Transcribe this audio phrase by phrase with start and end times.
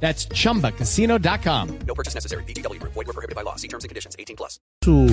[0.00, 1.68] That's chumbacasino.com.
[1.86, 2.44] No purchase necessary.
[2.46, 2.78] BGW.
[2.82, 3.56] Void were prohibited by law.
[3.56, 4.14] See terms and conditions.
[4.18, 4.60] 18 plus.
[4.82, 5.06] su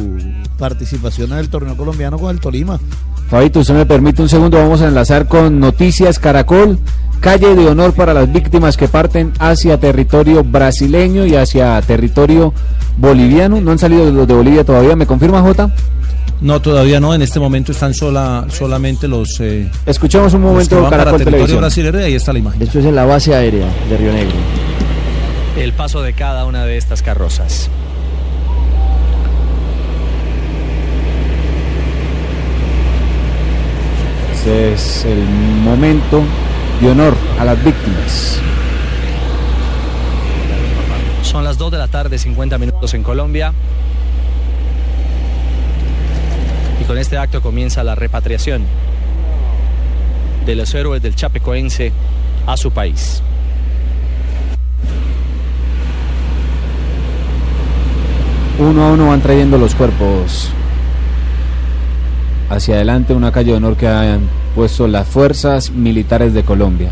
[0.59, 2.80] participación en el torneo colombiano con el Tolima.
[3.30, 6.77] Fabito, usted me permite un segundo, vamos a enlazar con Noticias Caracol,
[7.22, 12.53] calle de honor para las víctimas que parten hacia territorio brasileño y hacia territorio
[12.97, 13.61] boliviano.
[13.61, 15.73] No han salido los de Bolivia todavía, ¿me confirma Jota?
[16.41, 17.16] No, todavía no.
[17.16, 19.39] En este momento están sola, solamente los.
[19.39, 21.61] Eh, Escuchemos un los que momento van para Caracol territorio Televisión.
[21.61, 22.61] brasileño y ahí está la imagen.
[22.61, 24.36] Esto es en la base aérea de Río Negro.
[25.57, 27.70] El paso de cada una de estas carrozas.
[34.33, 36.23] Ese es el momento
[36.81, 38.39] de honor a las víctimas.
[41.22, 43.53] Son las 2 de la tarde, 50 minutos en Colombia.
[46.81, 48.66] Y con este acto comienza la repatriación
[50.45, 51.94] de los héroes del Chapecoense
[52.45, 53.23] a su país.
[58.59, 60.50] Uno a uno van trayendo los cuerpos
[62.50, 64.22] hacia adelante, una calle de honor que han
[64.56, 66.90] puesto las fuerzas militares de Colombia.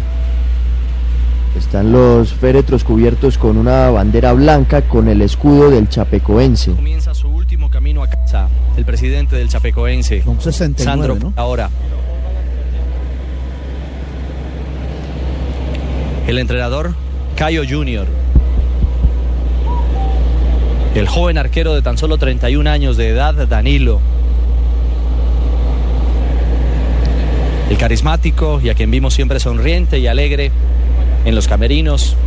[1.58, 6.72] Están los féretros cubiertos con una bandera blanca con el escudo del Chapecoense.
[6.72, 11.34] Comienza su último camino a casa el presidente del Chapecoense, Son 69, Sandro ¿no?
[11.36, 11.70] ahora.
[16.28, 16.94] El entrenador,
[17.36, 18.08] Cayo Junior.
[20.94, 24.02] El joven arquero de tan solo 31 años de edad, Danilo.
[27.70, 30.52] El carismático y a quien vimos siempre sonriente y alegre
[31.23, 32.17] en los camerinos.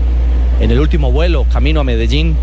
[0.60, 2.36] En el último vuelo, camino a Medellín,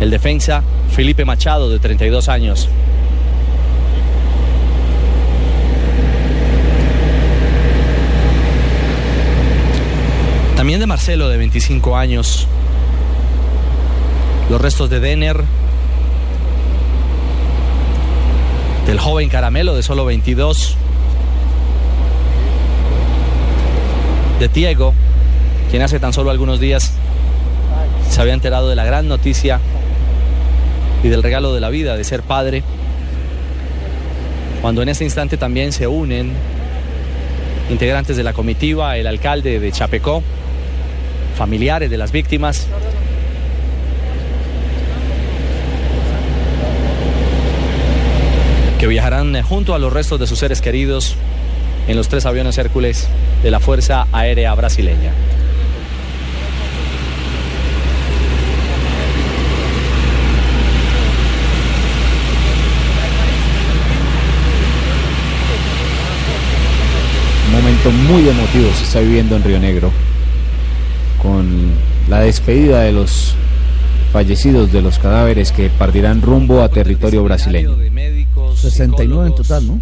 [0.00, 2.68] el defensa Felipe Machado, de 32 años.
[10.54, 12.46] También de Marcelo, de 25 años.
[14.50, 15.61] Los restos de Denner.
[18.86, 20.76] Del joven Caramelo, de solo 22.
[24.40, 24.92] De Diego,
[25.70, 26.92] quien hace tan solo algunos días
[28.10, 29.60] se había enterado de la gran noticia
[31.04, 32.64] y del regalo de la vida de ser padre.
[34.60, 36.32] Cuando en este instante también se unen
[37.70, 40.22] integrantes de la comitiva, el alcalde de Chapecó,
[41.36, 42.66] familiares de las víctimas.
[48.82, 51.14] Que viajarán eh, junto a los restos de sus seres queridos
[51.86, 53.06] en los tres aviones Hércules
[53.40, 55.12] de la Fuerza Aérea Brasileña.
[67.46, 69.92] Un momento muy emotivo se está viviendo en Río Negro
[71.22, 71.70] con
[72.08, 73.36] la despedida de los
[74.12, 77.76] fallecidos de los cadáveres que partirán rumbo a territorio brasileño.
[78.62, 79.80] 69 en total, ¿no?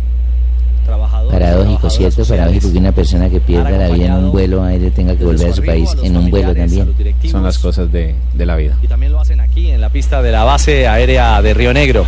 [1.30, 2.24] Paradójico, ¿cierto?
[2.24, 5.50] Paradójico que una persona que pierda la vida en un vuelo aéreo tenga que volver
[5.50, 6.94] a su país en un vuelo también.
[7.30, 8.76] Son las cosas de, de la vida.
[8.82, 12.04] Y también lo hacen aquí en la pista de la base aérea de Río Negro.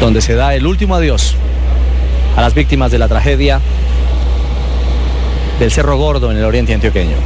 [0.00, 1.34] Donde se da el último adiós
[2.36, 3.60] a las víctimas de la tragedia
[5.58, 7.16] del Cerro Gordo en el oriente antioqueño.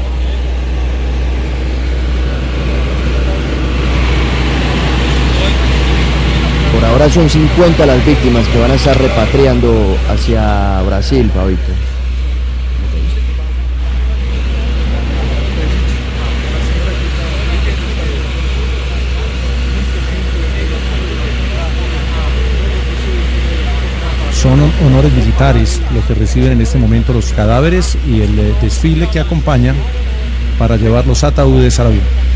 [6.86, 11.72] Ahora son 50 las víctimas que van a estar repatriando hacia Brasil, Fabito.
[24.40, 29.06] Son honores militares lo que reciben en este momento los cadáveres y el eh, desfile
[29.08, 29.74] que acompaña
[30.58, 32.29] para llevar los ataúdes al avión.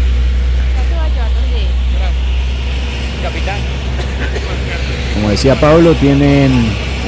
[5.25, 6.53] Como decía Pablo, tienen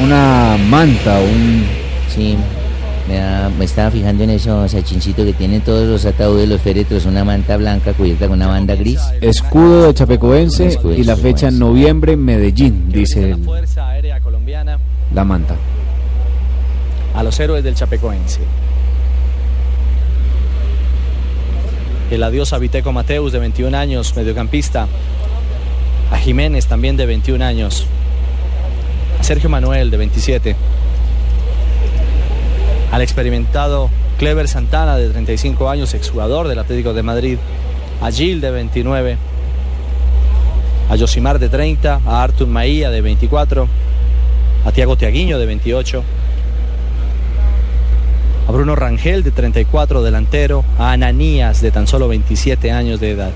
[0.02, 1.64] una manta, un
[2.08, 2.34] Sí,
[3.06, 7.04] me, da- me estaba fijando en eso, Sachincito, que tienen todos los ataúdes, los féretros,
[7.04, 9.00] una manta blanca cubierta con una banda gris.
[9.20, 14.18] escudo de Chapecoense Escudo y la fecha en noviembre en Medellín, dice La Fuerza Aérea
[14.20, 14.78] Colombiana
[15.14, 15.54] la manta.
[17.14, 18.40] a los héroes del Chapecoense.
[22.10, 24.86] el adiós a Viteco Mateus de 21 años, mediocampista,
[26.10, 27.84] a Jiménez también de 21 años,
[29.26, 30.54] Sergio Manuel de 27,
[32.92, 37.38] al experimentado Clever Santana de 35 años, exjugador del Atlético de Madrid,
[38.00, 39.16] a Gil de 29,
[40.88, 43.66] a Josimar de 30, a Artur Maía de 24,
[44.64, 46.04] a Tiago Tiaguiño de 28,
[48.46, 53.32] a Bruno Rangel de 34 delantero, a Ananías de tan solo 27 años de edad,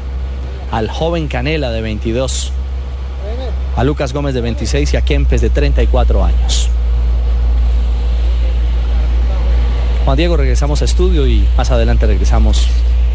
[0.70, 2.52] al joven Canela de 22,
[3.76, 6.68] a Lucas Gómez de 26 y a Kempes de 34 años.
[10.04, 12.66] Juan Diego, regresamos a estudio y más adelante regresamos.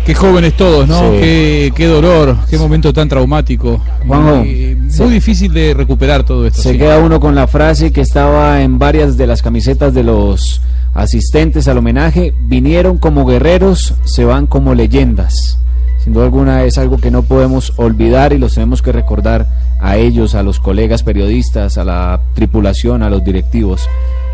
[0.06, 1.00] Qué jóvenes todos, ¿no?
[1.00, 1.18] Sí.
[1.20, 3.82] Qué, qué dolor, qué momento tan traumático.
[4.06, 5.04] Juanjo, muy sí.
[5.06, 6.62] difícil de recuperar todo esto.
[6.62, 6.78] Se sí.
[6.78, 10.62] queda uno con la frase que estaba en varias de las camisetas de los
[10.94, 12.36] asistentes al homenaje.
[12.40, 15.58] Vinieron como guerreros, se van como leyendas.
[16.04, 19.48] Sin duda alguna es algo que no podemos olvidar y los tenemos que recordar
[19.80, 23.88] a ellos, a los colegas periodistas, a la tripulación, a los directivos.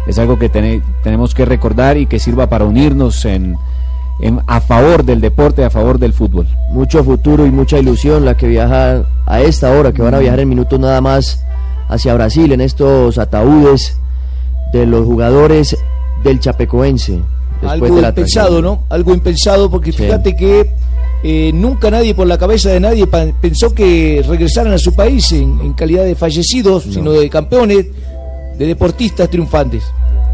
[0.07, 3.55] Es algo que tene- tenemos que recordar y que sirva para unirnos en,
[4.21, 6.47] en- a favor del deporte, a favor del fútbol.
[6.71, 10.39] Mucho futuro y mucha ilusión la que viaja a esta hora, que van a viajar
[10.39, 11.43] en minutos nada más
[11.89, 13.97] hacia Brasil en estos ataúdes
[14.73, 15.75] de los jugadores
[16.23, 17.19] del Chapecoense.
[17.67, 18.61] Algo de la impensado.
[18.61, 18.83] ¿no?
[18.89, 20.03] Algo impensado porque Sí.
[20.03, 20.71] fíjate que
[21.23, 23.07] eh, nunca nadie por la cabeza de nadie
[23.39, 27.85] pensó que regresaran a su país en, en calidad de fallecidos, sino de campeones,
[28.57, 29.83] de deportistas triunfantes.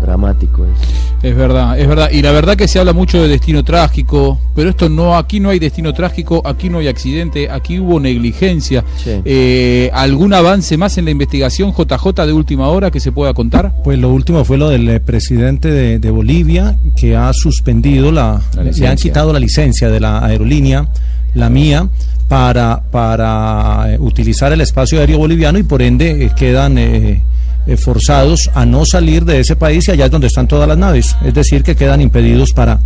[0.01, 1.29] Dramático es.
[1.29, 2.09] Es verdad, es verdad.
[2.11, 5.49] Y la verdad que se habla mucho de destino trágico, pero esto no, aquí no
[5.49, 8.83] hay destino trágico, aquí no hay accidente, aquí hubo negligencia.
[9.03, 9.21] Sí.
[9.25, 13.73] Eh, ¿Algún avance más en la investigación JJ de última hora que se pueda contar?
[13.83, 18.41] Pues lo último fue lo del eh, presidente de, de Bolivia que ha suspendido la,
[18.55, 20.87] La le han quitado la licencia de la aerolínea,
[21.33, 21.89] la mía,
[22.27, 27.23] para, para eh, utilizar el espacio aéreo boliviano y por ende eh, quedan eh,
[27.67, 30.77] eh, forzados a no salir de ese país y allá es donde están todas las
[30.77, 32.79] naves, es decir, que quedan impedidos para,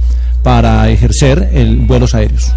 [0.44, 2.51] para ejercer el, vuelos aéreos.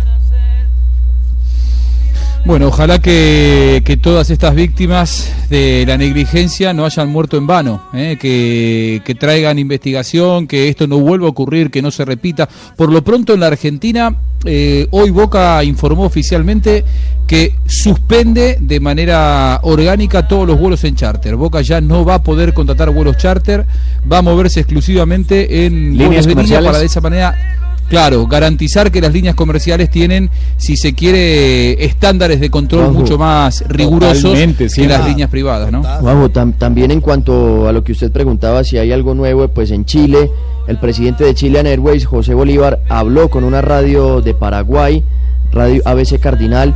[2.44, 7.82] Bueno, ojalá que, que todas estas víctimas de la negligencia no hayan muerto en vano,
[7.94, 8.18] ¿eh?
[8.20, 12.46] que, que traigan investigación, que esto no vuelva a ocurrir, que no se repita.
[12.76, 14.14] Por lo pronto en la Argentina,
[14.44, 16.84] eh, hoy Boca informó oficialmente
[17.26, 21.36] que suspende de manera orgánica todos los vuelos en charter.
[21.36, 23.64] Boca ya no va a poder contratar vuelos charter,
[24.10, 26.66] va a moverse exclusivamente en Líneas vuelos de línea comerciales.
[26.68, 32.40] para de esa manera Claro, garantizar que las líneas comerciales tienen, si se quiere, estándares
[32.40, 33.00] de control Juanjo.
[33.00, 34.82] mucho más rigurosos sí.
[34.82, 35.82] que las Ah, líneas privadas, ¿no?
[35.82, 39.70] Juanjo, tam- también en cuanto a lo que usted preguntaba, si hay algo nuevo, pues
[39.70, 40.30] en Chile,
[40.66, 45.04] el presidente de Chilean Airways, José Bolívar, habló con una radio de Paraguay,
[45.52, 46.74] radio ABC Cardinal,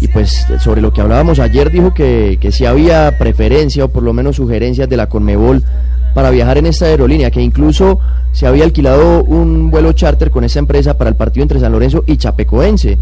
[0.00, 4.02] y pues sobre lo que hablábamos ayer dijo que, que si había preferencia o por
[4.02, 5.64] lo menos sugerencias de la Conmebol
[6.14, 7.98] para viajar en esta aerolínea, que incluso
[8.36, 12.04] se había alquilado un vuelo charter con esa empresa para el partido entre San Lorenzo
[12.06, 12.98] y Chapecoense,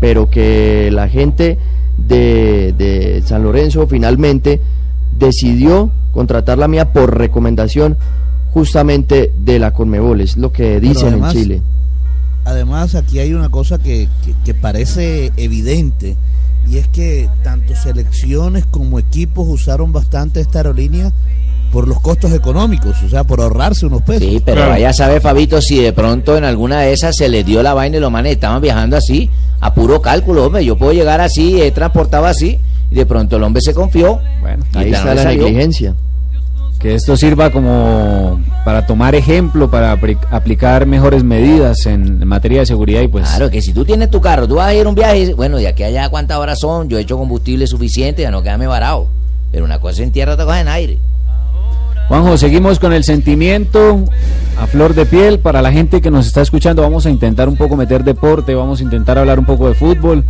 [0.00, 1.56] pero que la gente
[1.96, 4.60] de, de San Lorenzo finalmente
[5.16, 7.96] decidió contratar la mía por recomendación
[8.52, 11.62] justamente de la Conmebol, es lo que dicen además- en Chile.
[12.44, 16.16] Además, aquí hay una cosa que, que- que parece evidente
[16.68, 21.12] y es que tanto selecciones como equipos usaron bastante esta aerolínea
[21.72, 24.22] por los costos económicos, o sea, por ahorrarse unos pesos.
[24.28, 27.46] Sí, pero vaya a saber, Fabito, si de pronto en alguna de esas se les
[27.46, 30.64] dio la vaina y los manes estaban viajando así, a puro cálculo, hombre.
[30.64, 32.58] Yo puedo llegar así, he transportado así,
[32.90, 34.20] y de pronto el hombre se confió.
[34.42, 35.44] Bueno, y Ahí está la salió.
[35.44, 35.94] negligencia.
[36.82, 42.66] Que esto sirva como para tomar ejemplo, para apli- aplicar mejores medidas en, materia de
[42.66, 44.88] seguridad y pues Claro, que si tú tienes tu carro, tú vas a ir a
[44.88, 47.68] un viaje, y bueno, de aquí a allá cuántas horas son, yo he hecho combustible
[47.68, 49.06] suficiente, ya no quédame varado.
[49.52, 50.98] Pero una cosa en tierra, otra cosa en aire.
[52.08, 54.04] Juanjo, seguimos con el sentimiento
[54.60, 56.82] a flor de piel para la gente que nos está escuchando.
[56.82, 60.24] Vamos a intentar un poco meter deporte, vamos a intentar hablar un poco de fútbol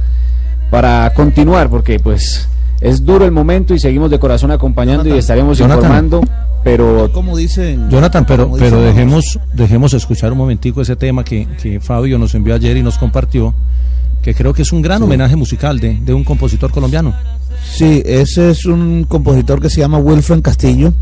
[0.71, 2.47] para continuar, porque pues
[2.83, 5.85] es duro el momento y seguimos de corazón acompañando y estaremos Jonathan.
[5.85, 6.21] informando,
[6.65, 7.89] pero Como dicen.
[7.91, 12.55] Jonathan, pero, pero dejemos, dejemos escuchar un momentico ese tema que, que Fabio nos envió
[12.55, 13.55] ayer y nos compartió,
[14.23, 17.15] que creo que es un gran homenaje musical de, de un compositor colombiano.
[17.73, 20.93] Sí, ese es un compositor que se llama Wilfred Castillo.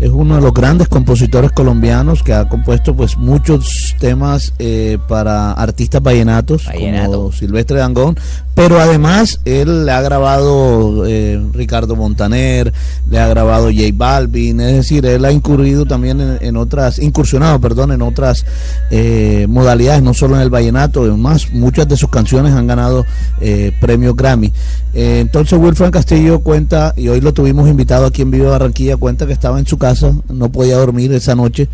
[0.00, 5.52] Es uno de los grandes compositores colombianos que ha compuesto pues muchos temas eh, para
[5.52, 6.66] artistas vallenatos
[7.04, 8.16] como Silvestre Dangón,
[8.54, 12.72] pero además él le ha grabado eh, Ricardo Montaner,
[13.08, 17.60] le ha grabado J Balvin, es decir, él ha incurrido también en, en otras, incursionado,
[17.60, 18.44] perdón, en otras
[18.90, 23.04] eh, modalidades, no solo en el vallenato, además muchas de sus canciones han ganado
[23.40, 24.52] eh, premios Grammy.
[24.92, 29.28] Eh, entonces Wilfred Castillo cuenta, y hoy lo tuvimos invitado aquí en Viva Barranquilla, cuenta
[29.28, 31.68] que estaba en su casa, no podía dormir esa noche,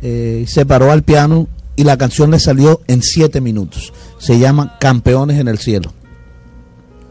[0.00, 3.92] eh, se paró al piano y la canción le salió en siete minutos.
[4.16, 5.92] Se llama Campeones en el Cielo.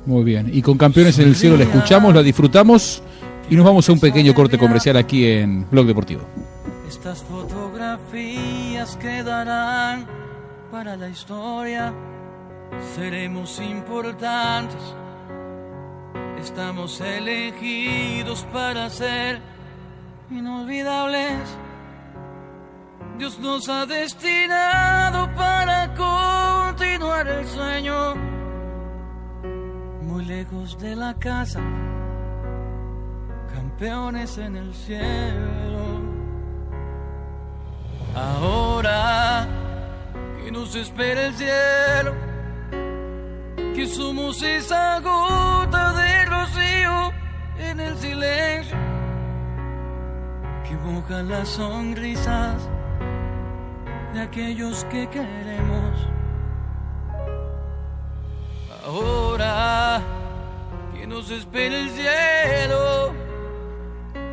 [0.07, 0.49] Muy bien.
[0.51, 3.03] Y con Campeones en el Cielo la escuchamos, la disfrutamos
[3.47, 6.21] y nos vamos a un pequeño corte comercial aquí en Blog Deportivo.
[6.87, 10.07] Estas fotografías quedarán
[10.71, 11.93] para la historia.
[12.95, 14.81] Seremos importantes.
[16.39, 19.41] Estamos elegidos para ser
[20.29, 21.57] inolvidables.
[23.17, 28.15] Dios nos ha destinado para continuar el sueño.
[30.01, 31.61] Muy lejos de la casa,
[33.53, 36.01] campeones en el cielo.
[38.15, 39.47] Ahora
[40.43, 42.13] que nos espera el cielo,
[43.73, 46.14] que somos esa gota de
[47.59, 48.77] en el silencio,
[50.67, 52.69] que moja las sonrisas
[54.13, 56.07] de aquellos que queremos.
[58.85, 60.01] Ahora
[60.93, 63.13] que nos espera el cielo,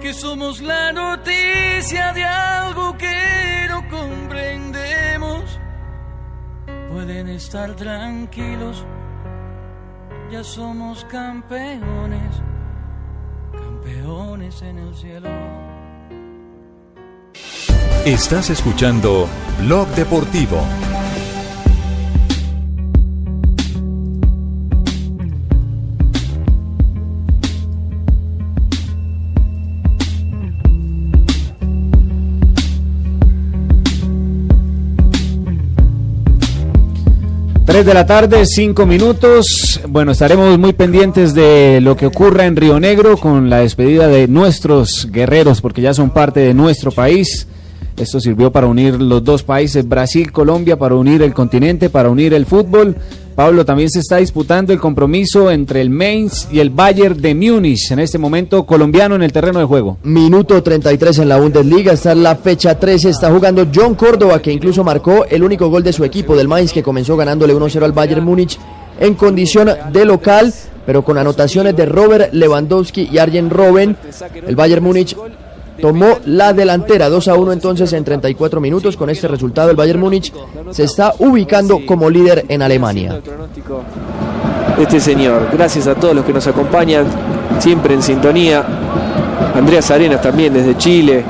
[0.01, 5.59] que somos la noticia de algo que no comprendemos.
[6.91, 8.85] Pueden estar tranquilos,
[10.31, 12.43] ya somos campeones,
[13.83, 15.29] campeones en el cielo.
[18.05, 19.29] Estás escuchando
[19.61, 20.63] Blog Deportivo.
[37.65, 39.81] Tres de la tarde, cinco minutos.
[39.93, 44.27] Bueno, estaremos muy pendientes de lo que ocurra en Río Negro con la despedida de
[44.27, 47.47] nuestros guerreros, porque ya son parte de nuestro país.
[47.99, 52.33] Esto sirvió para unir los dos países, Brasil, Colombia, para unir el continente, para unir
[52.33, 52.97] el fútbol.
[53.35, 57.91] Pablo, también se está disputando el compromiso entre el Mainz y el Bayern de Múnich,
[57.91, 59.99] en este momento colombiano en el terreno de juego.
[60.05, 64.83] Minuto 33 en la Bundesliga, está la fecha 13, está jugando John Córdoba, que incluso
[64.85, 68.25] marcó el único gol de su equipo del Mainz, que comenzó ganándole 1-0 al Bayern
[68.25, 68.59] Múnich
[69.01, 70.53] en condición de local,
[70.87, 73.97] pero con anotaciones de Robert Lewandowski y Arjen Robben.
[74.47, 75.17] El Bayern Múnich
[75.81, 78.97] tomó la delantera 2 a 1 entonces en 34 minutos.
[78.97, 80.33] Con este resultado el Bayern Múnich
[80.71, 83.21] se está ubicando como líder en Alemania.
[84.79, 85.49] este señor.
[85.53, 87.07] Gracias a todos los que nos acompañan,
[87.59, 88.65] siempre en sintonía.
[89.55, 91.25] Andreas Arenas también desde Chile.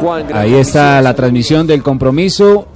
[0.00, 2.66] Juan, Ahí está la transmisión del compromiso.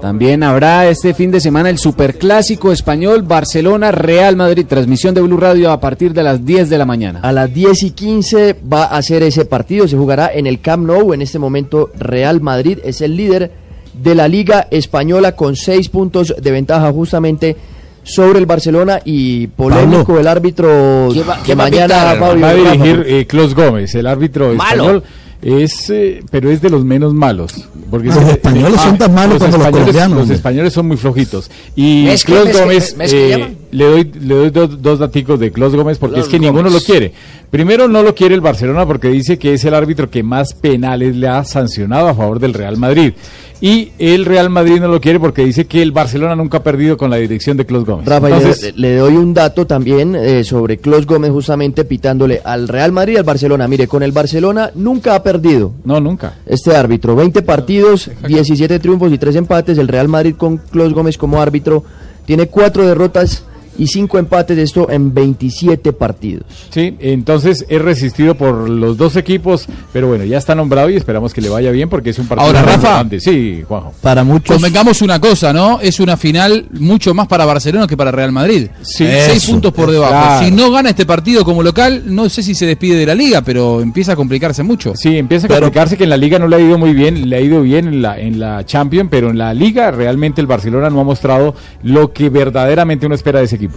[0.00, 4.64] También habrá este fin de semana el Superclásico Español Barcelona-Real Madrid.
[4.66, 7.18] Transmisión de Blue Radio a partir de las 10 de la mañana.
[7.22, 9.88] A las 10 y 15 va a ser ese partido.
[9.88, 11.12] Se jugará en el Camp Nou.
[11.12, 13.50] En este momento Real Madrid es el líder
[13.92, 17.56] de la Liga Española con 6 puntos de ventaja justamente
[18.04, 20.20] sobre el Barcelona y polémico Pablo.
[20.20, 24.82] el árbitro ¿Quién va- que mañana Va a dirigir eh, Klaus Gómez, el árbitro Malo.
[24.82, 25.02] español.
[25.40, 27.68] Es, eh, pero es de los menos malos.
[27.90, 30.96] Porque Los es- españoles son tan malos como los españoles- colombianos, Los españoles son muy
[30.96, 31.50] flojitos.
[31.76, 35.38] Y ¿Mes qué, Klaus mes qué, Gómez, eh, le doy, le doy dos, dos daticos
[35.38, 37.12] de Klaus Gómez porque es que ninguno lo quiere.
[37.50, 41.14] Primero, no lo quiere el Barcelona porque dice que es el árbitro que más penales
[41.16, 43.12] le ha sancionado a favor del Real Madrid.
[43.60, 46.96] Y el Real Madrid no lo quiere porque dice que el Barcelona nunca ha perdido
[46.96, 48.06] con la dirección de Klaus Gómez.
[48.06, 48.28] Rafa,
[48.76, 53.16] le, doy un dato también eh, sobre Clos Gómez justamente pitándole al Real Madrid y
[53.16, 53.66] al Barcelona.
[53.66, 55.72] Mire, con el Barcelona nunca ha perdido.
[55.84, 56.34] no, nunca.
[56.46, 59.76] Este árbitro, 20 partidos, 17 triunfos y 3 empates.
[59.78, 61.82] El Real Madrid con Clos Gómez como árbitro
[62.26, 63.44] tiene 4 derrotas
[63.78, 66.44] y 5 empates, esto en 27 partidos.
[66.70, 71.32] Sí, entonces es resistido por los dos equipos, pero bueno, ya está nombrado y esperamos
[71.32, 72.76] que le vaya bien porque es un partido Ahora, Rafa.
[72.76, 73.20] importante.
[73.20, 73.92] Sí, Juanjo.
[74.02, 74.54] Para muchos.
[74.56, 75.80] Convengamos una cosa, ¿no?
[75.80, 78.68] Es una final mucho más para Barcelona que para Real Madrid.
[78.82, 80.12] Sí, Seis puntos por debajo.
[80.12, 80.44] claro.
[80.44, 83.42] Si no gana este partido como local, no sé si se despide de la liga,
[83.42, 84.94] pero empieza a complicarse mucho.
[84.96, 87.36] Sí, empieza a complicarse que en la liga no le ha ido muy bien, le
[87.36, 90.90] ha ido bien en la, en la Champions, pero en la liga realmente el Barcelona
[90.90, 93.67] no ha mostrado lo que verdaderamente uno espera de ese equipo.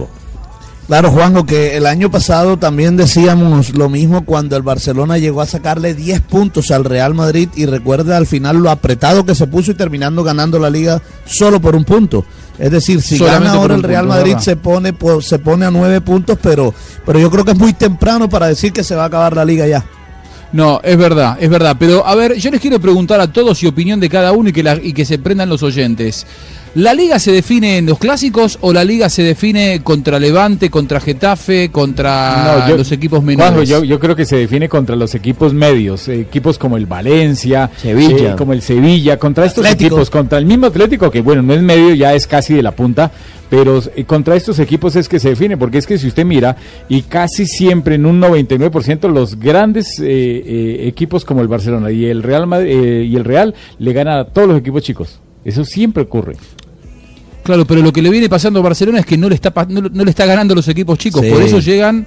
[0.88, 5.46] Claro, Juanjo, que el año pasado también decíamos lo mismo cuando el Barcelona llegó a
[5.46, 9.70] sacarle 10 puntos al Real Madrid y recuerda al final lo apretado que se puso
[9.70, 12.24] y terminando ganando la liga solo por un punto.
[12.58, 15.64] Es decir, si Solamente gana ahora el Real punto, Madrid se pone po- se pone
[15.64, 16.74] a 9 puntos, pero
[17.06, 19.44] pero yo creo que es muy temprano para decir que se va a acabar la
[19.44, 19.84] liga ya.
[20.52, 21.76] No, es verdad, es verdad.
[21.78, 24.52] Pero a ver, yo les quiero preguntar a todos y opinión de cada uno y
[24.52, 26.26] que, la- y que se prendan los oyentes.
[26.74, 31.00] ¿La liga se define en los clásicos o la liga se define contra Levante, contra
[31.00, 33.52] Getafe, contra No, yo- los equipos menores?
[33.52, 36.86] Juanjo, yo, yo creo que se define contra los equipos medios, eh, equipos como el
[36.86, 38.32] Valencia, Sevilla.
[38.32, 39.96] eh, como el Sevilla, contra estos Atlético.
[39.96, 42.70] equipos, contra el mismo Atlético, que bueno, no es medio, ya es casi de la
[42.70, 43.10] punta,
[43.50, 46.56] pero eh, contra estos equipos es que se define, porque es que si usted mira,
[46.88, 52.06] y casi siempre en un 99% los grandes eh, eh, equipos como el Barcelona y
[52.06, 55.18] el Real Madrid, eh, y el Real le ganan a todos los equipos chicos.
[55.44, 56.36] Eso siempre ocurre.
[57.42, 59.80] Claro, pero lo que le viene pasando a Barcelona es que no le está, no,
[59.80, 61.22] no le está ganando a los equipos chicos.
[61.22, 61.30] Sí.
[61.30, 62.06] Por eso llegan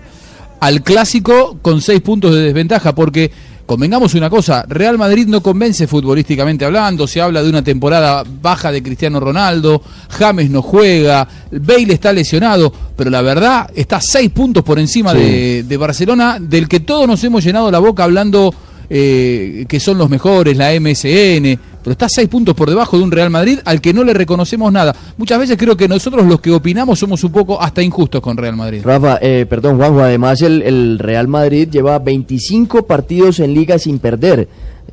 [0.61, 2.95] al clásico con seis puntos de desventaja.
[2.95, 3.29] Porque,
[3.65, 7.05] convengamos una cosa, Real Madrid no convence futbolísticamente hablando.
[7.05, 9.81] Se habla de una temporada baja de Cristiano Ronaldo.
[10.11, 11.27] James no juega.
[11.51, 12.71] Bale está lesionado.
[12.95, 15.17] Pero la verdad, está seis puntos por encima Sí.
[15.17, 18.55] de, de Barcelona, del que todos nos hemos llenado la boca hablando.
[18.87, 23.11] eh, que son los mejores, la MSN, pero está seis puntos por debajo de un
[23.11, 24.95] Real Madrid al que no le reconocemos nada.
[25.17, 28.55] Muchas veces creo que nosotros los que opinamos somos un poco hasta injustos con Real
[28.55, 28.81] Madrid.
[28.83, 33.99] Rafa, eh, perdón Juanjo, además el, el Real Madrid lleva 25 partidos en liga sin
[33.99, 34.47] perder.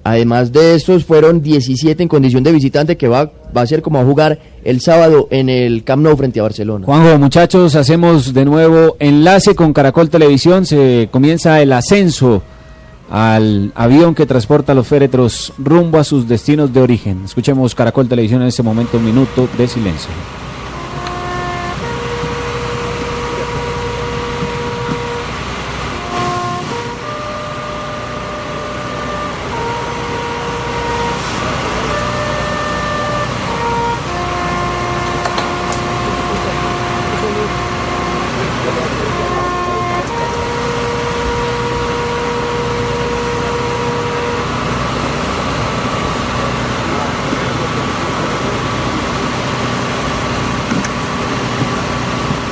[0.05, 3.99] Además de estos fueron 17 en condición de visitante que va, va a ser como
[3.99, 6.85] a jugar el sábado en el Camp Nou frente a Barcelona.
[6.85, 10.67] Juanjo, muchachos, hacemos de nuevo enlace con Caracol Televisión.
[10.67, 12.43] Se comienza el ascenso
[13.13, 17.21] al avión que transporta los féretros rumbo a sus destinos de origen.
[17.27, 20.09] Escuchemos Caracol Televisión en este momento, un minuto de silencio.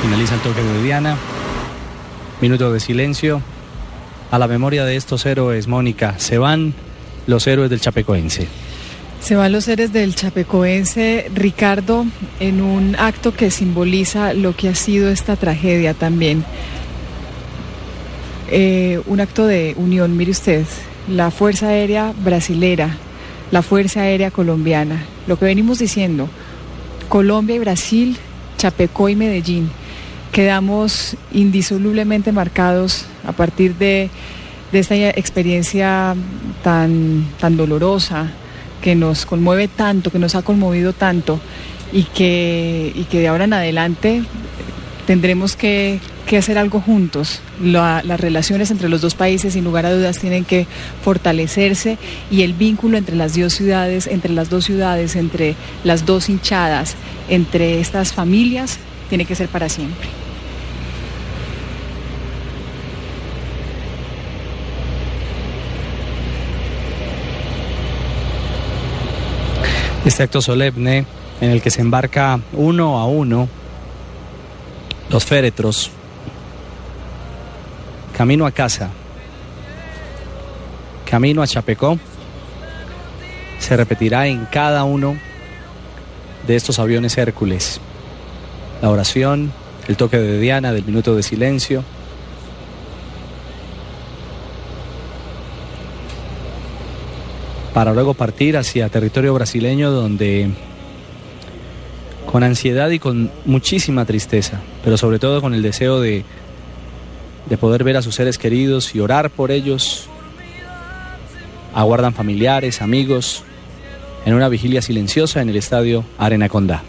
[0.01, 1.15] Finaliza el toque de Diana.
[2.41, 3.41] Minuto de silencio.
[4.31, 6.73] A la memoria de estos héroes, Mónica, se van
[7.27, 8.47] los héroes del Chapecoense.
[9.21, 12.07] Se van los seres del chapecoense Ricardo
[12.39, 16.43] en un acto que simboliza lo que ha sido esta tragedia también.
[18.49, 20.65] Eh, un acto de unión, mire usted,
[21.07, 22.97] la Fuerza Aérea Brasilera,
[23.51, 26.27] la Fuerza Aérea Colombiana, lo que venimos diciendo,
[27.07, 28.17] Colombia y Brasil,
[28.57, 29.69] Chapecó y Medellín,
[30.31, 34.09] quedamos indisolublemente marcados a partir de,
[34.71, 36.15] esta experiencia
[36.63, 38.31] tan, tan dolorosa,
[38.81, 41.39] que nos conmueve tanto, que nos ha conmovido tanto
[41.93, 44.23] y que, y que de ahora en adelante
[45.05, 47.41] tendremos que, que hacer algo juntos.
[47.61, 50.65] La- las relaciones entre los dos países, sin lugar a dudas, tienen que
[51.03, 51.97] fortalecerse
[52.31, 56.95] y el vínculo entre las dos ciudades, entre las dos ciudades, entre las dos hinchadas,
[57.29, 60.07] entre estas familias, tiene que ser para siempre.
[70.03, 71.05] Este acto solemne
[71.41, 73.47] en el que se embarca uno a uno
[75.09, 75.91] los féretros
[78.17, 78.89] camino a casa,
[81.09, 81.97] camino a Chapecó,
[83.59, 85.15] se repetirá en cada uno
[86.47, 87.79] de estos aviones Hércules.
[88.81, 89.51] La oración,
[89.87, 91.83] el toque de Diana del minuto de silencio.
[97.73, 100.49] Para luego partir hacia territorio brasileño donde
[102.29, 106.23] con ansiedad y con muchísima tristeza, pero sobre todo con el deseo de,
[107.49, 110.07] de poder ver a sus seres queridos y orar por ellos,
[111.73, 113.43] aguardan familiares, amigos,
[114.25, 116.83] en una vigilia silenciosa en el estadio Arena Condá.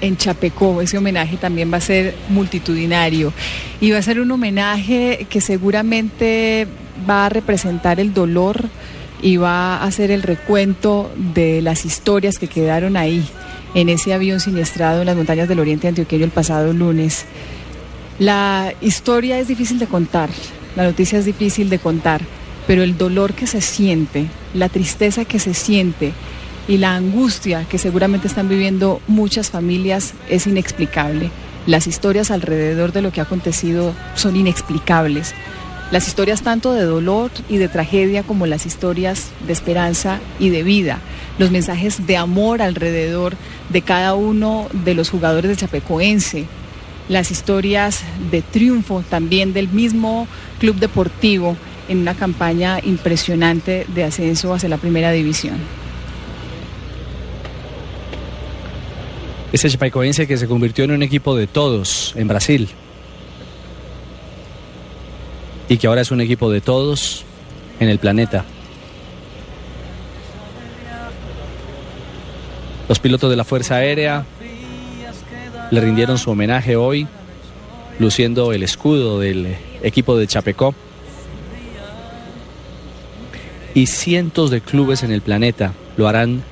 [0.00, 0.82] en Chapecó.
[0.82, 3.32] Ese homenaje también va a ser multitudinario
[3.80, 6.66] y va a ser un homenaje que seguramente
[7.08, 8.64] va a representar el dolor
[9.22, 13.24] y va a hacer el recuento de las historias que quedaron ahí
[13.74, 17.24] en ese avión siniestrado en las montañas del Oriente Antioqueño el pasado lunes.
[18.18, 20.30] La historia es difícil de contar,
[20.74, 22.22] la noticia es difícil de contar,
[22.66, 26.12] pero el dolor que se siente, la tristeza que se siente
[26.68, 31.30] y la angustia que seguramente están viviendo muchas familias es inexplicable.
[31.66, 35.34] Las historias alrededor de lo que ha acontecido son inexplicables.
[35.92, 40.64] Las historias tanto de dolor y de tragedia como las historias de esperanza y de
[40.64, 40.98] vida.
[41.38, 43.36] Los mensajes de amor alrededor
[43.68, 46.46] de cada uno de los jugadores de Chapecoense.
[47.08, 50.26] Las historias de triunfo también del mismo
[50.58, 51.56] club deportivo
[51.88, 55.56] en una campaña impresionante de ascenso hacia la primera división.
[59.52, 62.68] Ese chapecoense que se convirtió en un equipo de todos en Brasil.
[65.68, 67.24] Y que ahora es un equipo de todos
[67.80, 68.44] en el planeta.
[72.88, 74.24] Los pilotos de la Fuerza Aérea
[75.70, 77.08] le rindieron su homenaje hoy,
[77.98, 80.74] luciendo el escudo del equipo de Chapecó.
[83.74, 86.42] Y cientos de clubes en el planeta lo harán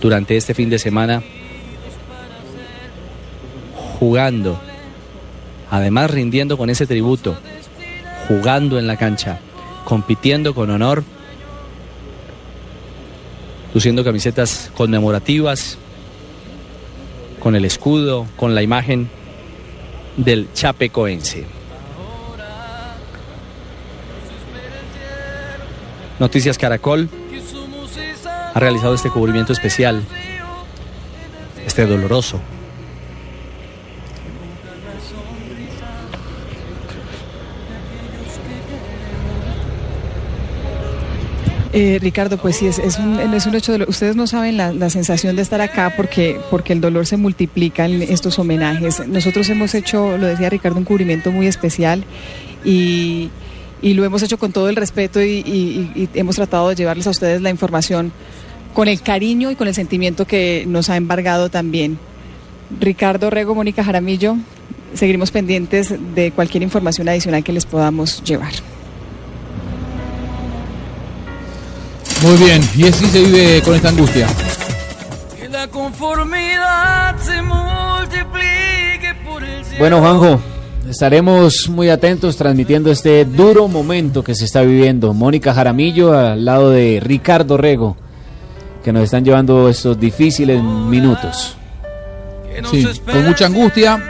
[0.00, 1.22] durante este fin de semana
[3.98, 4.58] jugando,
[5.70, 7.36] además rindiendo con ese tributo,
[8.32, 9.40] jugando en la cancha,
[9.84, 11.04] compitiendo con honor,
[13.74, 15.76] luciendo camisetas conmemorativas,
[17.40, 19.10] con el escudo, con la imagen
[20.16, 21.44] del Chapecoense.
[26.18, 27.10] Noticias Caracol
[28.54, 30.02] ha realizado este cubrimiento especial,
[31.66, 32.40] este doloroso,
[41.74, 45.36] Eh, Ricardo, pues sí, es, un, es un hecho ustedes no saben la, la, sensación
[45.36, 49.06] de estar acá porque, porque el dolor se multiplica en estos homenajes.
[49.08, 52.04] Nosotros hemos hecho, lo decía Ricardo, un cubrimiento muy especial
[52.62, 53.30] y,
[53.80, 57.10] y lo hemos hecho con todo el respeto y, y hemos tratado de llevarles a
[57.10, 58.12] ustedes la información
[58.74, 61.98] con el cariño y con el sentimiento que nos ha embargado también.
[62.80, 64.36] Ricardo Rego, Mónica Jaramillo,
[64.92, 68.52] seguiremos pendientes de cualquier información adicional que les podamos llevar.
[72.22, 74.28] Muy bien, y así se vive con esta angustia.
[75.40, 79.78] Que la conformidad se multiplique por el cielo.
[79.80, 80.40] Bueno, Juanjo,
[80.88, 85.12] estaremos muy atentos transmitiendo este duro momento que se está viviendo.
[85.12, 87.96] Mónica Jaramillo al lado de Ricardo Rego,
[88.84, 91.56] que nos están llevando estos difíciles minutos.
[92.70, 94.00] Sí, con mucha angustia,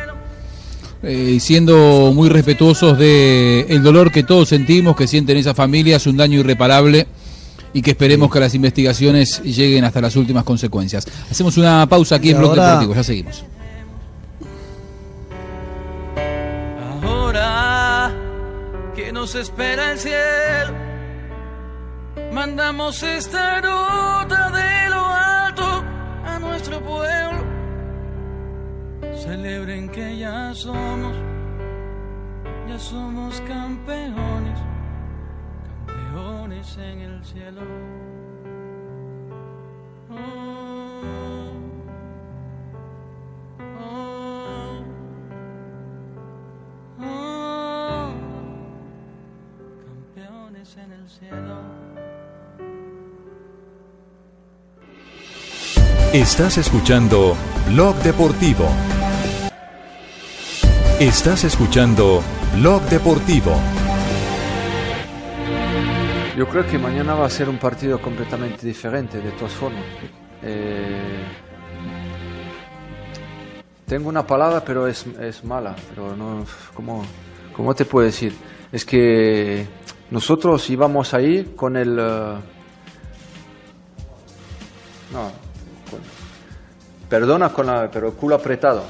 [1.03, 6.19] eh, siendo muy respetuosos de el dolor que todos sentimos, que sienten esas familias, un
[6.19, 7.07] daño irreparable
[7.73, 11.07] y que esperemos que las investigaciones lleguen hasta las últimas consecuencias.
[11.31, 13.45] Hacemos una pausa aquí Y en ahora- Deportivo, ya seguimos.
[17.03, 18.13] Ahora
[18.95, 20.75] que nos espera el cielo,
[22.33, 25.85] mandamos esta nota de lo alto
[26.27, 27.43] a nuestro pueblo.
[29.25, 31.15] Celebren que ya somos,
[32.69, 34.59] ya somos campeones,
[36.79, 37.61] en el cielo.
[50.75, 51.57] En el cielo.
[56.15, 57.37] Estás escuchando
[57.69, 58.67] Blog Deportivo.
[60.99, 62.23] Estás escuchando
[62.55, 63.82] Blog Deportivo.
[66.43, 69.85] Yo creo que mañana va a ser un partido completamente diferente, de todas formas.
[70.43, 71.23] Eh,
[73.87, 75.77] tengo una palabra, pero es, es mala.
[75.91, 77.05] Pero no, ¿cómo,
[77.55, 78.35] ¿Cómo te puedo decir?
[78.73, 79.65] Es que
[80.11, 81.97] nosotros íbamos ahí con el...
[81.97, 82.35] eh,
[85.13, 85.31] no,
[87.09, 87.89] perdona con la...
[87.89, 88.83] pero culo apretado.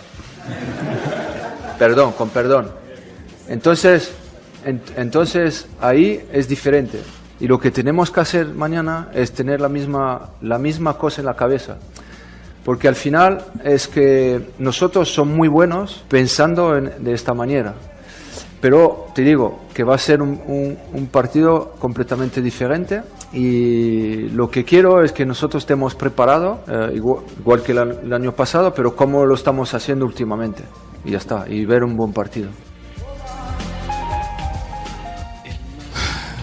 [1.79, 2.73] perdón, con perdón.
[3.47, 4.11] Entonces,
[4.65, 7.03] en- entonces ahí es diferente.
[7.43, 11.27] Y lo que tenemos que hacer mañana es tener la misma, la misma cosa en
[11.27, 11.77] la cabeza.
[12.65, 17.75] Porque al final es que nosotros somos muy buenos pensando en- de esta manera.
[18.61, 20.79] Pero te digo que va a ser un,
[21.11, 23.03] partido completamente diferente
[23.33, 28.31] y lo que quiero es que nosotros estemos preparados, eh, igual, que el, el año
[28.31, 30.63] pasado, pero como lo estamos haciendo últimamente.
[31.05, 32.51] Y ya está, y ver un buen partido.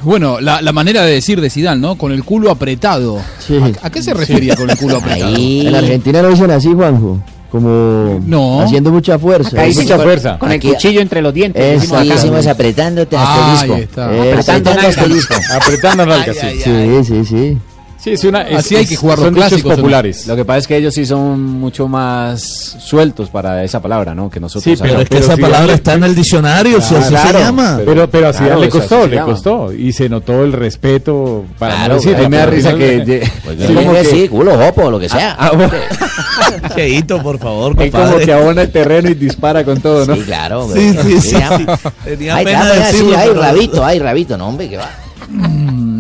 [0.04, 1.98] Bueno, la, la manera de decir de Zidane, ¿no?
[1.98, 3.18] Con el culo apretado.
[3.20, 5.36] ¿A, a qué se refería con el culo apretado?
[5.36, 7.20] En Argentina lo dicen así, Juanjo.
[7.52, 8.62] Como No.
[8.62, 9.50] haciendo mucha fuerza.
[9.60, 10.38] Acá mucha con- fuerza.
[10.38, 12.14] con el cuchillo entre los dientes, decimos acá.
[12.14, 13.76] decimos apretándote Ah, asterisco.
[13.76, 14.06] ahí está.
[14.06, 15.34] Apretando Apretando asterisco.
[15.56, 16.62] Apretando nalgas, sí.
[16.64, 17.58] Sí, sí, sí.
[18.02, 20.26] Sí, es una, Así hay que jugar los clásicos, populares.
[20.26, 22.42] Lo que pasa es que ellos sí son mucho más
[22.80, 24.30] sueltos para esa palabra, ¿no?
[24.30, 24.64] Que nosotros.
[24.64, 27.80] Sí, pero es que esa palabra está en el diccionario, si así se llama.
[27.86, 29.32] Pero, pero a Zidane Claro, le costó, así le llama.
[29.34, 29.74] costó.
[29.74, 32.30] Y se notó el respeto para Claro, no decir.
[32.30, 35.36] me da risa que- Pues Sí, como que- sí, culo, jopo, lo que sea.
[35.38, 35.74] Ah, bueno.
[36.76, 40.16] Cheito, por favor, Él como que abona el terreno y dispara con todo, ¿no?
[40.16, 40.70] Sí, claro.
[40.74, 41.04] Sí, hombre.
[41.04, 41.38] sí, sí, sí.
[42.06, 44.90] Tenía Ay, pena claro, así, decirlo, ay, pero- rabito, ay, rabito, no, hombre, que va.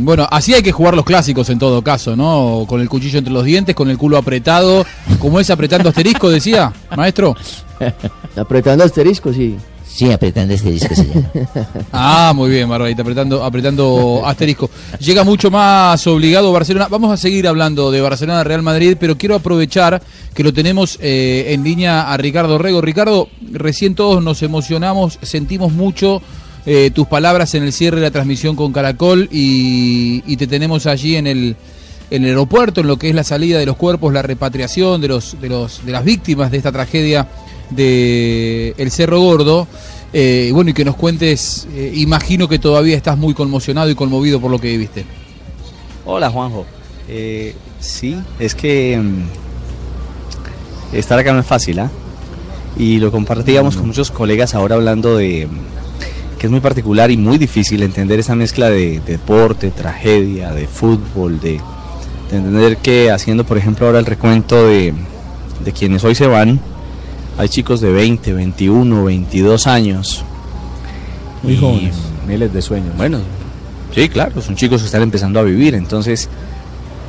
[0.04, 2.66] Bueno, así hay que jugar los clásicos en todo caso, ¿no?
[2.68, 4.86] Con el cuchillo entre los dientes, con el culo apretado,
[5.20, 7.36] como es apretando asterisco, decía, maestro.
[8.36, 9.58] Apretando asterisco, sí.
[10.00, 11.30] Sí, apretando disco se llama.
[11.92, 14.70] Ah, muy bien, Barbarita, apretando, apretando asterisco.
[15.00, 16.88] Llega mucho más obligado Barcelona.
[16.90, 20.02] Vamos a seguir hablando de Barcelona Real Madrid, pero quiero aprovechar
[20.34, 22.80] que lo tenemos eh, en línea a Ricardo Rego.
[22.82, 26.22] Ricardo, recién todos nos emocionamos, sentimos mucho
[26.66, 30.86] eh, tus palabras en el cierre de la transmisión con Caracol y, y te tenemos
[30.86, 31.56] allí en el
[32.12, 35.08] en el aeropuerto, en lo que es la salida de los cuerpos, la repatriación de
[35.10, 37.28] los de los de las víctimas de esta tragedia
[37.70, 39.68] de el Cerro Gordo.
[40.12, 44.42] Eh, bueno, y que nos cuentes, eh, imagino que todavía estás muy conmocionado y conmovido
[44.42, 45.06] por lo que viviste.
[46.06, 46.66] Hola Juanjo.
[47.08, 51.92] Eh, sí, es que mm, estar acá no es fácil, ¿ah?
[52.78, 55.48] Y lo compartíamos con muchos colegas ahora hablando de
[56.40, 60.66] que es muy particular y muy difícil entender esa mezcla de, de deporte, tragedia, de
[60.68, 61.60] fútbol, de,
[62.32, 64.94] de entender que haciendo, por ejemplo, ahora el recuento de,
[65.64, 66.60] de quienes hoy se van,
[67.38, 70.24] hay chicos de 20, 21, 22 años.
[71.44, 71.96] Muy jóvenes,
[72.28, 72.96] miles de sueños.
[72.98, 73.20] Bueno,
[73.94, 76.28] sí, claro, son chicos que están empezando a vivir, entonces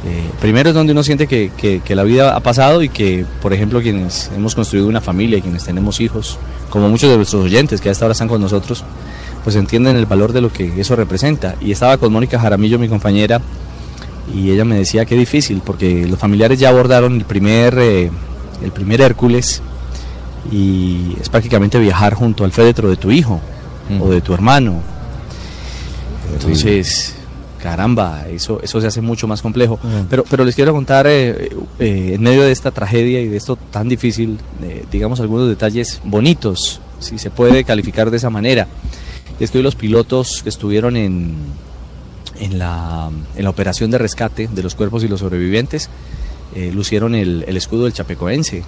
[0.06, 3.26] eh, primero es donde uno siente que, que- que la vida ha pasado y que,
[3.42, 6.38] por ejemplo, quienes hemos construido una familia quienes tenemos hijos,
[6.70, 8.82] como muchos de nuestros oyentes que hasta ahora están con nosotros,
[9.44, 11.56] pues entienden el valor de lo que eso representa.
[11.60, 13.40] Y estaba con Mónica Jaramillo, mi compañera,
[14.34, 18.10] y ella me decía que difícil, porque los familiares ya abordaron el primer, eh,
[18.62, 19.62] el primer Hércules
[20.50, 23.40] y es prácticamente viajar junto al féretro de tu hijo
[24.00, 24.80] o de tu hermano.
[26.32, 27.16] Entonces,
[27.60, 29.80] caramba, eso, eso se hace mucho más complejo.
[30.08, 33.56] Pero, pero les quiero contar, eh, eh, en medio de esta tragedia y de esto
[33.56, 34.38] tan difícil,
[34.92, 38.68] digamos algunos detalles bonitos, si se puede calificar de esa manera.
[39.40, 41.34] Y es que hoy los pilotos que estuvieron en,
[42.38, 45.88] en, la, en la operación de rescate de los cuerpos y los sobrevivientes
[46.54, 48.62] eh, lucieron el, el escudo del Chapecoense.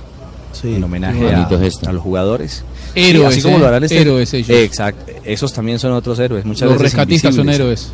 [0.65, 2.65] en homenaje a, los jugadores.
[2.95, 3.61] Héroes, así como ¿eh?
[3.61, 4.51] lo harán este- Héroes ellos.
[4.51, 5.13] Exacto.
[5.25, 6.45] Esos también son otros héroes.
[6.45, 7.93] Muchas Los veces rescatistas son héroes.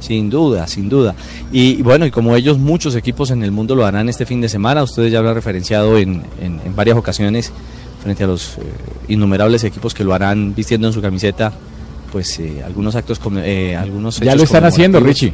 [0.00, 1.14] Sin duda, sin duda.
[1.50, 4.50] Y bueno, y como ellos, muchos equipos en el mundo lo harán este fin de
[4.50, 7.50] semana, ustedes ya lo han referenciado en, en- en varias ocasiones
[8.02, 8.60] frente a los eh,
[9.08, 11.54] innumerables equipos que lo harán vistiendo en su camiseta,
[12.14, 15.00] pues eh, algunos actos, eh, algunos Ya lo están haciendo.
[15.00, 15.32] Richie.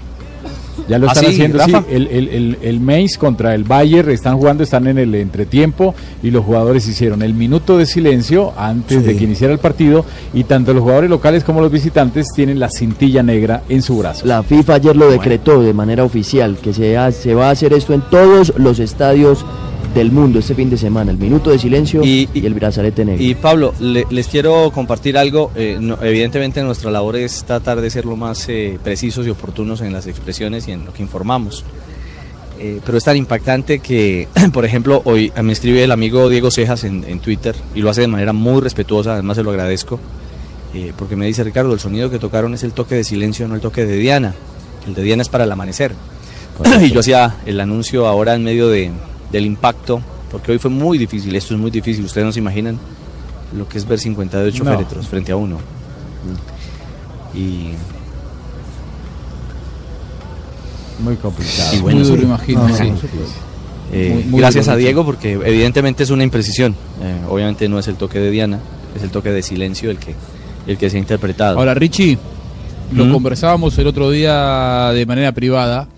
[0.88, 1.81] Ya lo ¿Ah, están sí, haciendo, Rafa?
[1.83, 1.95] sí.
[1.95, 6.31] El, el, el, el Mainz contra el Bayern están jugando, están en el entretiempo y
[6.31, 10.73] los jugadores hicieron el minuto de silencio antes de que iniciara el partido y tanto
[10.73, 14.25] los jugadores locales como los visitantes tienen la cintilla negra en su brazo.
[14.27, 17.75] La FIFA ayer lo decretó de manera oficial, que se, ha- se va a hacer
[17.75, 19.45] esto en todos los estadios
[19.94, 21.11] del mundo este fin de semana.
[21.11, 23.22] El minuto de silencio y, el brazalete negro.
[23.22, 25.50] Y Pablo, le- les quiero compartir algo.
[25.57, 29.81] eh, no- evidentemente nuestra labor es tratar de ser lo más eh, precisos y oportunos
[29.81, 31.64] en las expresiones y en lo que informamos.
[32.59, 36.85] Eh, pero es tan impactante que, por ejemplo, hoy me escribe el amigo Diego Cejas
[36.85, 39.98] en, en Twitter y lo hace de manera muy respetuosa, además se lo agradezco,
[40.74, 43.55] eh, porque me dice Ricardo, el sonido que tocaron es el toque de silencio, no
[43.55, 44.35] el toque de Diana.
[44.87, 45.92] El de Diana es para el amanecer.
[46.83, 48.90] y yo hacía el anuncio ahora en medio de,
[49.33, 52.79] del impacto, porque hoy fue muy difícil, esto es muy difícil, ustedes no se imaginan
[53.57, 54.71] lo que es ver 58 No.
[54.71, 55.59] féretros frente a uno.
[57.35, 57.71] Y,
[61.03, 61.75] Muy complicado.
[61.75, 62.27] y bueno, Muy duro, sí.
[62.27, 62.75] imagino, Sí.
[63.01, 63.09] sí.
[63.93, 64.79] Eh, Muy- muy gracias duro, a.
[64.79, 66.77] Diego porque evidentemente es una imprecisión.
[67.03, 68.61] Eh, obviamente no es el toque de Diana,
[68.95, 70.14] es el toque de silencio el que,
[70.66, 71.59] el que se ha interpretado.
[71.59, 72.19] Ahora, Richie,
[72.93, 73.12] lo ¿Mm?
[73.12, 75.88] conversábamos el otro día de manera privada.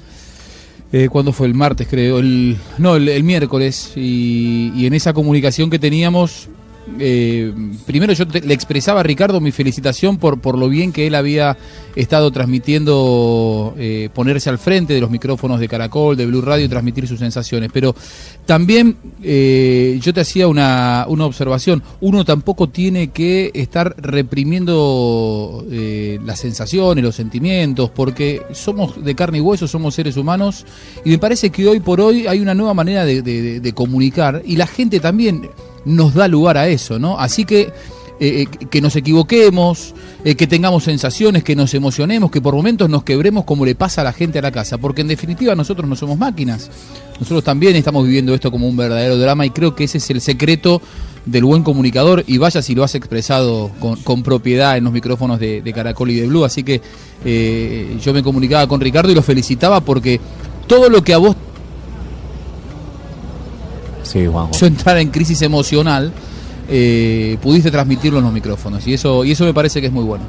[0.92, 1.46] Eh, ¿Cuándo fue?
[1.46, 2.18] El martes, creo.
[2.18, 3.92] El, no, el, el miércoles.
[3.96, 6.48] Y, y en esa comunicación que teníamos,
[6.98, 7.52] eh,
[7.86, 11.14] primero yo te- le expresaba a Ricardo mi felicitación por, por lo bien que él
[11.14, 11.56] había
[11.94, 16.68] estado transmitiendo, eh, ponerse al frente de los micrófonos de Caracol, de Blue Radio y
[16.68, 17.70] transmitir sus sensaciones.
[17.72, 17.94] Pero
[18.46, 21.82] también eh, yo te hacía una, una observación.
[22.00, 29.38] Uno tampoco tiene que estar reprimiendo eh, las sensaciones, los sentimientos, porque somos de carne
[29.38, 30.64] y hueso, somos seres humanos.
[31.04, 34.66] Y me parece que hoy por hoy hay una nueva manera de, comunicar y la
[34.66, 35.48] gente también
[35.84, 37.18] nos da lugar a eso, ¿no?
[37.18, 37.72] Así que
[38.24, 42.88] eh, eh, que nos equivoquemos, eh, que tengamos sensaciones, que nos emocionemos, que por momentos
[42.88, 45.88] nos quebremos como le pasa a la gente a la casa, porque en definitiva nosotros
[45.88, 46.70] no somos máquinas.
[47.18, 50.20] Nosotros también estamos viviendo esto como un verdadero drama y creo que ese es el
[50.20, 50.80] secreto
[51.26, 53.72] del buen comunicador y vaya si lo has expresado
[54.04, 56.44] con, propiedad en los micrófonos de, Caracol y de Blue.
[56.44, 56.80] Así que
[58.00, 60.20] yo me comunicaba con Ricardo y lo felicitaba porque
[60.68, 61.34] todo lo que a vos
[64.02, 64.50] Sí, Juanjo.
[64.54, 66.12] hizo entrar en crisis emocional,
[66.68, 70.04] eh, pudiste transmitirlo en los micrófonos y eso, y eso me parece que es muy
[70.04, 70.24] bueno.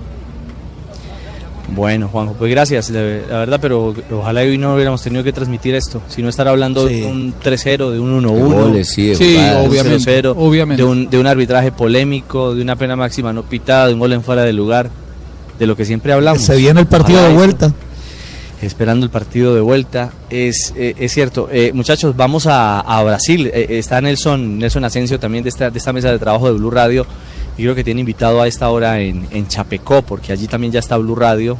[1.76, 5.74] Bueno, Juanjo, pues gracias, la, la verdad, pero ojalá hoy no hubiéramos tenido que transmitir
[5.74, 7.00] esto, sino estar hablando Sí.
[7.02, 10.36] de un 3-0, de un 1-1, De goles, sí, de Sí, de un obviamente, 0-0,
[10.38, 10.84] obviamente.
[10.84, 14.14] De, un, de un arbitraje polémico, de una pena máxima no pitada, de un gol
[14.14, 14.90] en fuera de lugar,
[15.58, 16.44] de lo que siempre hablamos.
[16.44, 17.74] Se viene el partido Ojalá de vuelta.
[18.63, 20.12] Esperando el partido de vuelta.
[20.30, 23.49] Es, eh, es cierto, Eh, muchachos, vamos a, a Brasil.
[23.54, 26.71] Eh, está Nelson, Nelson Asensio también de esta, de esta mesa de trabajo de Blue
[26.71, 27.06] Radio.
[27.58, 30.80] Y creo que tiene invitado a esta hora en, en Chapecó, porque allí también ya
[30.80, 31.58] está Blue Radio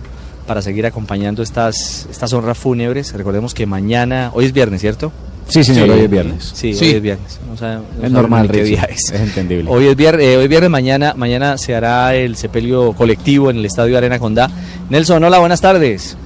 [0.47, 3.13] para seguir acompañando estas, estas honras fúnebres.
[3.13, 5.11] Recordemos que mañana, hoy es viernes, ¿cierto?
[5.47, 6.51] Sí, señor, hoy es viernes.
[6.55, 6.85] Sí, Sí.
[6.85, 7.39] hoy es viernes.
[7.49, 9.11] No sabe- no Es normal, qué día es.
[9.11, 9.69] Es entendible.
[9.69, 13.65] Hoy es viernes, eh, hoy viernes mañana, mañana se hará el sepelio colectivo en el
[13.65, 14.49] Estadio Arena Condá.
[14.89, 16.17] Nelson, hola, buenas tardes.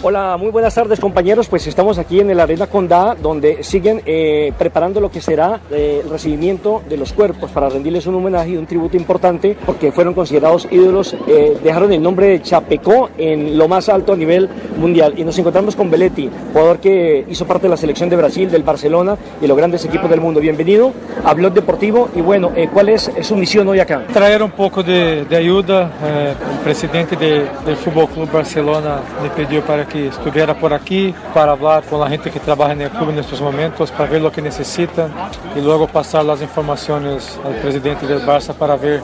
[0.00, 1.48] Hola, muy buenas tardes compañeros.
[1.48, 6.02] Pues estamos aquí en el Arena Condá, donde siguen eh, preparando lo que será eh,
[6.04, 10.14] el recibimiento de los cuerpos para rendirles un homenaje y un tributo importante, porque fueron
[10.14, 11.16] considerados ídolos.
[11.26, 15.14] eh, dejaron el nombre de Chapecó en lo más alto a nivel mundial.
[15.16, 18.62] Y nos encontramos con Belletti, jugador que hizo parte de la selección de Brasil, del
[18.62, 20.38] Barcelona y los grandes equipos del mundo.
[20.38, 20.92] Bienvenido
[21.24, 22.08] a Blog Deportivo.
[22.14, 24.04] Y bueno, eh, ¿cuál es su misión hoy acá?
[24.12, 29.87] traer um pouco de, eh, o presidente de, del Fútbol Club Barcelona me pediu para
[29.88, 33.90] que estuviera por aqui para falar com a gente que trabalha no clube nestes momentos,
[33.90, 35.10] para ver o que necessitam
[35.56, 39.02] e logo passar as informações ao presidente do Barça para ver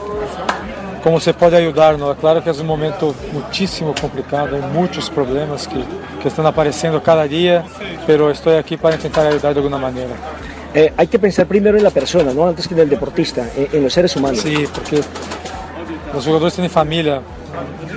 [1.03, 1.93] como se pode ajudar.
[1.95, 5.83] É claro que é um momento muitíssimo complicado, há muitos problemas que,
[6.21, 7.63] que estão aparecendo cada dia,
[8.07, 10.15] mas estou aqui para tentar ajudar de alguma maneira.
[10.73, 12.47] Eh, hay que pensar primero en la persona, ¿no?
[12.47, 14.39] Antes que en el deportista, en, en los seres humanos.
[14.39, 14.99] Sí, porque
[16.13, 17.21] os jogadores têm família,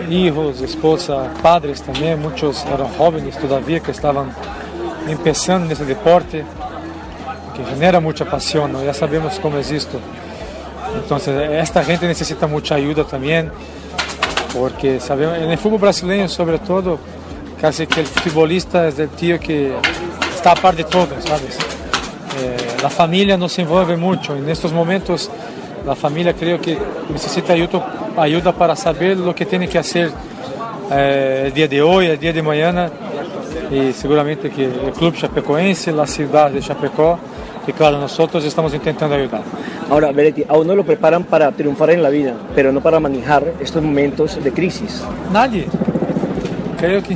[0.09, 4.29] hijos, esposa, padres também, muitos eram jovens todavia que estavam
[5.17, 6.45] começando nesse deporte,
[7.55, 10.01] que genera muita paixão, já sabemos como é isto.
[10.97, 11.19] Então,
[11.53, 13.51] esta gente necessita muita ajuda também,
[14.53, 16.99] porque sabemos, no futebol brasileiro, sobretudo,
[17.61, 19.73] casi que o futebolista é o tio que
[20.35, 21.59] está a par de todo, sabes?
[22.41, 25.31] Eh, a família se envolve muito, e nestes momentos
[25.91, 26.79] a família creio que
[27.11, 27.83] necessita ajuda,
[28.17, 30.13] ajuda para saber o que tem que fazer
[30.91, 32.91] eh, el dia de hoje, el dia de mañana,
[33.71, 37.19] e seguramente que o clube chapecoense, a cidade de Chapecó,
[37.67, 39.43] e claro, nós estamos tentando ajudar.
[39.91, 43.43] Ahora, Beretti, a uno lo preparan para triunfar en la vida, pero no para manejar
[43.61, 45.05] estos momentos de crisis.
[45.31, 45.69] Nadie.
[46.79, 47.15] Creio que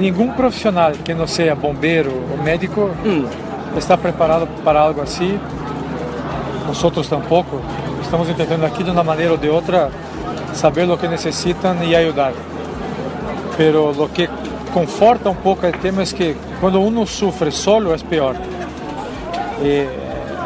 [0.00, 2.90] nenhum profissional que não seja bombeiro ou médico
[3.76, 5.38] está preparado para algo assim.
[6.66, 7.60] Nós tampouco.
[8.04, 9.90] Estamos tentando aqui de uma maneira ou de outra
[10.52, 12.32] saber o que necessitam e ajudar.
[13.56, 14.28] Pero o que
[14.72, 18.36] conforta um pouco o tema é que quando uno sofre solo é pior.
[19.62, 19.88] E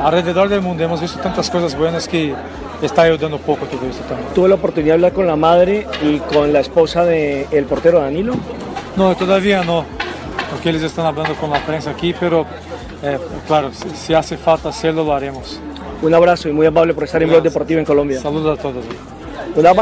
[0.03, 2.35] alrededor do mundo hemos visto tantas coisas buenas que
[2.81, 4.29] está ayudando un poco todo esto también.
[4.35, 8.35] ¿Tuve la oportunidad de hablar con la madre y con la esposa del portero Danilo?
[8.97, 9.85] No, todavía no,
[10.51, 12.47] porque eles están hablando con la prensa aquí, pero
[13.03, 15.61] eh, claro, si, si hace falta hacerlo, lo haremos.
[16.00, 18.20] Un abrazo y muy amable por estar en Blog Deportivo en Colombia.
[18.20, 18.84] Saludos a todos.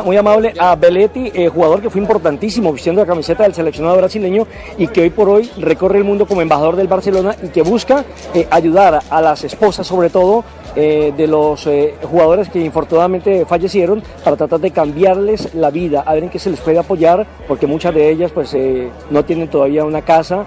[0.04, 4.46] Muy amable a Belletti, eh, jugador que fue importantísimo vistiendo la camiseta del seleccionado brasileño
[4.78, 8.04] y que hoy por hoy recorre el mundo como embajador del Barcelona y que busca
[8.32, 10.44] eh, ayudar a las esposas sobre todo
[10.78, 16.12] eh, de los eh, jugadores que infortunadamente fallecieron para tratar de cambiarles la vida, a
[16.12, 19.48] ver en qué se les puede apoyar, porque muchas de ellas pues eh, no tienen
[19.48, 20.44] todavía una casa,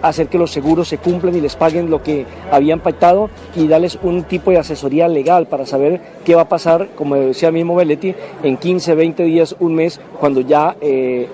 [0.00, 3.98] hacer que los seguros se cumplan y les paguen lo que habían pactado y darles
[4.02, 8.14] un tipo de asesoría legal para saber qué va a pasar, como decía mismo Belletti,
[8.42, 10.74] en 15, 20 días, un mes, cuando ya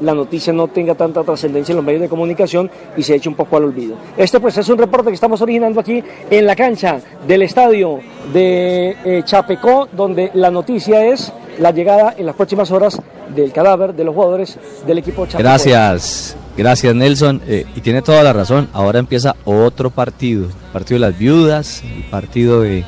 [0.00, 3.36] la noticia no tenga tanta trascendencia en los medios de comunicación y se eche un
[3.36, 3.94] poco al olvido.
[4.16, 8.00] Este pues es un reporte que estamos originando aquí en la cancha del estadio
[8.32, 13.00] de eh, Chapecó, donde la noticia es la llegada en las próximas horas
[13.34, 15.42] del cadáver de los jugadores del equipo Chapecó.
[15.42, 17.40] Gracias, gracias Nelson.
[17.46, 18.68] Eh, y tiene toda la razón.
[18.72, 22.84] Ahora empieza otro partido, el partido de las viudas, el partido de,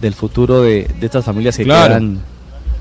[0.00, 1.88] del futuro de, de estas familias que Claro.
[1.88, 2.20] quedan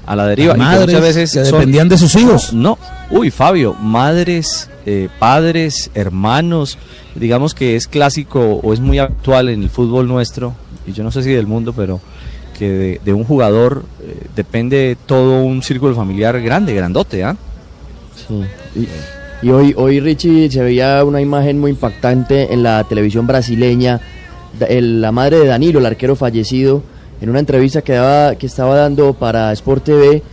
[0.06, 0.54] a la deriva.
[0.56, 2.54] Y que muchas veces que son- dependían de sus hijos.
[2.54, 2.78] No,
[3.10, 6.78] uy Fabio, madres, eh, padres, hermanos,
[7.16, 10.54] digamos que es clásico o es muy actual en el fútbol nuestro,
[10.88, 12.00] y yo no sé si del mundo, pero
[12.50, 17.36] porque de, de un jugador eh, depende todo un círculo familiar grande, grandote, ¿ah?
[18.28, 18.44] Sí.
[18.80, 18.88] Y,
[19.48, 24.00] y hoy, hoy Richie se veía una imagen muy impactante en la televisión brasileña.
[24.67, 26.84] El- la madre de Danilo, el arquero fallecido,
[27.22, 30.24] en una entrevista que, daba, que estaba dando para Sport TV,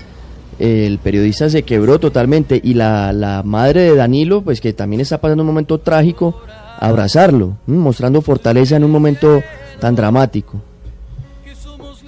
[0.59, 5.21] el periodista se quebró totalmente y la, la madre de Danilo, pues que también está
[5.21, 6.41] pasando un momento trágico,
[6.81, 7.77] abrazarlo, ¿m?
[7.79, 9.43] mostrando fortaleza en un momento
[9.81, 10.61] tan dramático.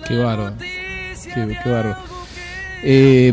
[0.08, 0.54] Qué bárbaro.
[0.58, 1.96] Qué, qué bárbaro.
[2.82, 3.30] Eh,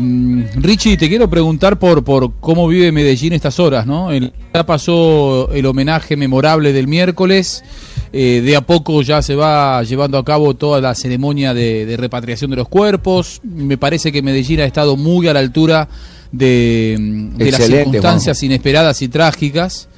[0.56, 4.12] Richie, te quiero preguntar por, por cómo vive Medellín estas horas, ¿no?
[4.12, 7.64] El- ya pasó el homenaje memorable del miércoles,
[8.12, 11.96] eh, de a poco ya se va llevando a cabo toda la ceremonia de, de
[11.96, 13.40] repatriación de los cuerpos.
[13.44, 15.88] Me parece que Medellín ha estado muy a la altura
[16.32, 16.96] de,
[17.34, 19.88] de las circunstancias inesperadas y trágicas.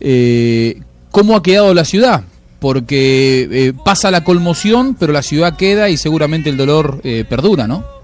[0.00, 2.24] Eh, ¿Cómo ha quedado la ciudad?
[2.58, 7.66] Porque eh, pasa la conmoción, pero la ciudad queda y seguramente el dolor eh, perdura,
[7.66, 7.99] ¿no?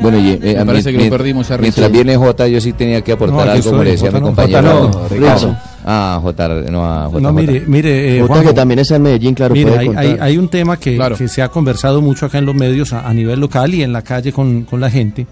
[0.00, 2.60] Bueno, y, eh, Me a parece mí- que lo perdimos a Mientras viene J, yo
[2.60, 5.08] sí tenía que aportar No, algo, como le decía Jota mi no, compañero Jota no,
[5.08, 5.56] Ricardo.
[5.84, 7.20] Ah, J, no a J.
[7.20, 9.88] No, mire, mire, eh, Jota, Juanjo, que también está en Medellín, claro, Mire, puede hay,
[10.10, 11.16] hay- hay un tema que, Claro.
[11.16, 13.92] que se ha conversado mucho acá en los medios a, a nivel local y en
[13.92, 15.26] la calle con, con la gente,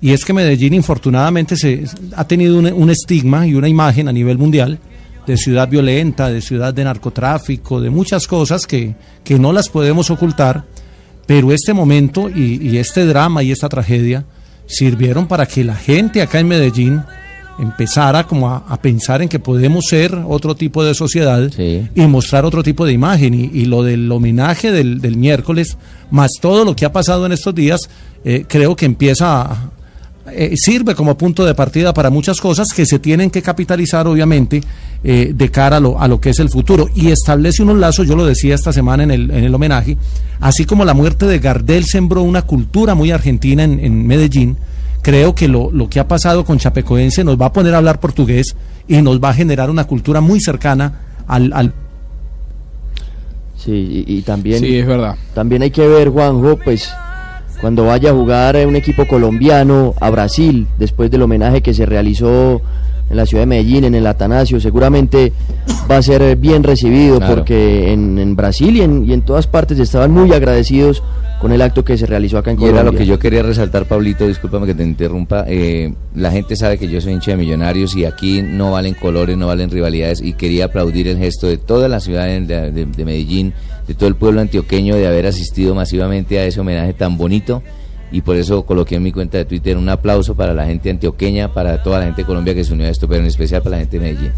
[0.00, 1.84] y es que Medellín infortunadamente se,
[2.16, 4.78] ha tenido un, un estigma y una imagen a nivel mundial
[5.26, 10.10] de ciudad violenta, de ciudad de narcotráfico, de muchas cosas que, que no las podemos
[10.10, 10.64] ocultar,
[11.28, 14.24] pero este momento y, y este drama y esta tragedia
[14.64, 17.02] sirvieron para que la gente acá en Medellín
[17.58, 22.46] empezara como a, a pensar en que podemos ser otro tipo de sociedad y mostrar
[22.46, 23.34] otro tipo de imagen.
[23.34, 25.76] Y, y lo del homenaje del, del miércoles,
[26.10, 27.90] más todo lo que ha pasado en estos días,
[28.24, 29.70] eh, creo que empieza a,
[30.32, 34.62] eh, sirve como punto de partida para muchas cosas que se tienen que capitalizar, obviamente,
[35.04, 36.88] eh, de cara a lo, a lo que es el futuro.
[36.94, 39.96] Y establece unos lazos, yo lo decía esta semana en el, en el homenaje,
[40.40, 44.56] así como la muerte de Gardel sembró una cultura muy argentina en, en Medellín,
[45.02, 48.00] creo que lo, lo que ha pasado con Chapecoense nos va a poner a hablar
[48.00, 48.56] portugués
[48.86, 51.72] y nos va a generar una cultura muy cercana al, al
[53.56, 54.60] Sí, y, y también.
[54.60, 55.16] Sí, es verdad.
[55.34, 56.90] También hay que ver, Juanjo, pues
[57.60, 61.86] cuando vaya a jugar eh, un equipo colombiano a Brasil, después del homenaje que se
[61.86, 62.60] realizó
[63.10, 65.32] en la ciudad de Medellín, en el Atanasio, seguramente
[65.90, 67.36] va a ser bien recibido Claro.
[67.36, 71.02] porque en, en Brasil y en, y en todas partes estaban muy agradecidos
[71.40, 72.80] con el acto que se realizó acá en Y Colombia.
[72.82, 75.44] era lo que yo quería resaltar, Pablito, discúlpame que te interrumpa.
[75.48, 79.36] eh, la gente sabe que yo soy hincha de millonarios y aquí no valen colores,
[79.38, 80.20] no valen rivalidades.
[80.20, 82.40] Y quería aplaudir el gesto de toda la ciudad de,
[82.72, 83.54] de- de Medellín,
[83.88, 87.62] de todo el pueblo antioqueño, de haber asistido masivamente a ese homenaje tan bonito.
[88.10, 91.52] Y por eso coloqué en mi cuenta de Twitter un aplauso para la gente antioqueña,
[91.52, 93.76] para toda la gente de Colombia que se unió a esto, pero en especial para
[93.76, 94.32] la gente de Medellín.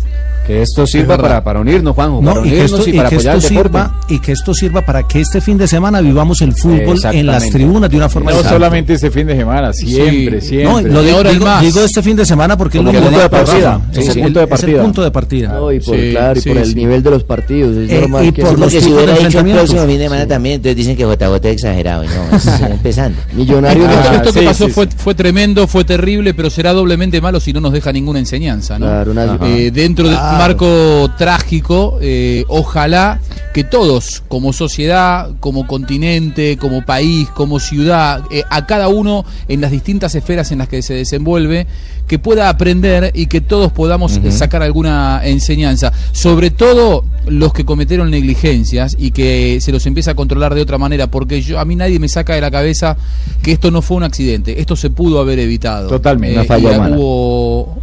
[0.46, 3.08] Que esto sirva para, para unirnos, Juanjo, No, para y que esto, y y para
[3.10, 3.78] que apoyar esto el deporte.
[3.78, 7.26] sirva y que esto sirva para que este fin de semana vivamos el fútbol en
[7.26, 10.48] las tribunas de una forma No solamente este fin de semana, siempre, Sí.
[10.48, 10.82] siempre.
[10.82, 11.62] No, lo de- ahora el digo, más.
[11.62, 13.80] digo este fin de semana porque es Como lo que que punto de partida.
[13.92, 14.82] Sí, Sí, sí, punto de es el partida.
[14.82, 15.48] punto de partida.
[15.52, 16.74] No, y por, Sí, claro, y sí, por el sí.
[16.74, 17.76] nivel de los partidos.
[17.76, 20.04] Es Eh, normal y que por se- los si hubiera dicho el próximo fin de
[20.04, 22.04] semana también, entonces dicen que JJ es exagerado.
[22.04, 23.18] Y no, es empezando.
[23.68, 27.52] Ah, esto que pasó sí, fue, fue tremendo, fue terrible, pero será doblemente malo si
[27.52, 28.86] no nos deja ninguna enseñanza, ¿no?
[28.86, 30.38] Claro, una- Eh, dentro Claro.
[30.38, 33.20] marco trágico, eh, ojalá
[33.54, 39.60] que todos, como sociedad, como continente, como país, como ciudad, eh, a cada uno en
[39.60, 41.66] las distintas esferas en las que se desenvuelve,
[42.10, 45.92] que pueda aprender y que todos podamos eh, sacar alguna enseñanza.
[46.10, 50.76] Sobre todo los que cometieron negligencias y que se los empieza a controlar de otra
[50.76, 52.96] manera, porque yo a mí nadie me saca de la cabeza
[53.44, 55.88] que esto no fue un accidente, esto se pudo haber evitado.
[55.88, 56.96] Totalmente, Eh, y humana.
[56.96, 57.78] Hubo,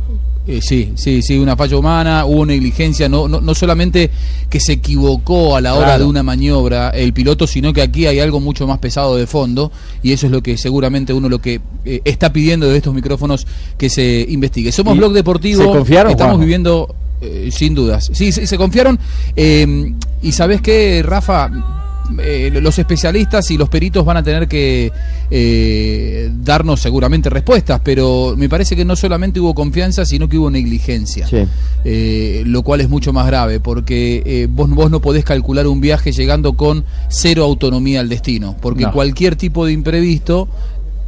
[0.47, 4.09] eh, sí, sí, sí, una falla humana, hubo negligencia, no, no, no solamente
[4.49, 6.03] que se equivocó a la hora Claro.
[6.05, 9.71] de una maniobra el piloto, sino que aquí hay algo mucho más pesado de fondo
[10.01, 13.45] y eso es lo que seguramente uno lo que eh, está pidiendo de estos micrófonos
[13.77, 14.71] que se investigue.
[14.71, 18.09] Somos Blog Deportivo, se confiaron, estamos viviendo eh, sin dudas.
[18.13, 18.97] Sí, se, se confiaron
[19.35, 21.49] eh, y sabes qué, Rafa,
[22.19, 24.91] Eh, los especialistas y los peritos van a tener que
[25.29, 30.49] eh, darnos seguramente respuestas, pero me parece que no solamente hubo confianza, sino que hubo
[30.49, 31.27] negligencia.
[31.27, 31.43] Sí.
[31.83, 35.81] Eh, lo cual es mucho más grave, porque eh, vos, vos no podés calcular un
[35.81, 38.91] viaje llegando con cero autonomía al destino, porque No.
[38.93, 40.47] cualquier tipo de imprevisto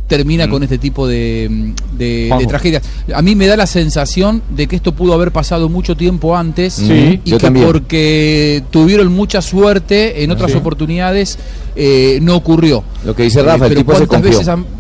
[0.10, 2.50] termina con este tipo de, mm, de, de Juanjo.
[2.50, 2.84] tragedias.
[3.16, 6.74] A mí me da la sensación de que esto pudo haber pasado mucho tiempo antes
[6.74, 7.66] Sí, y que también.
[7.68, 10.58] porque tuvieron mucha suerte en otras Sí.
[10.58, 11.38] oportunidades
[11.76, 12.84] eh, no ocurrió.
[13.06, 14.32] Lo que dice Rafa, el pero tipo se ¿cuántas confió.
[14.40, 14.80] veces han-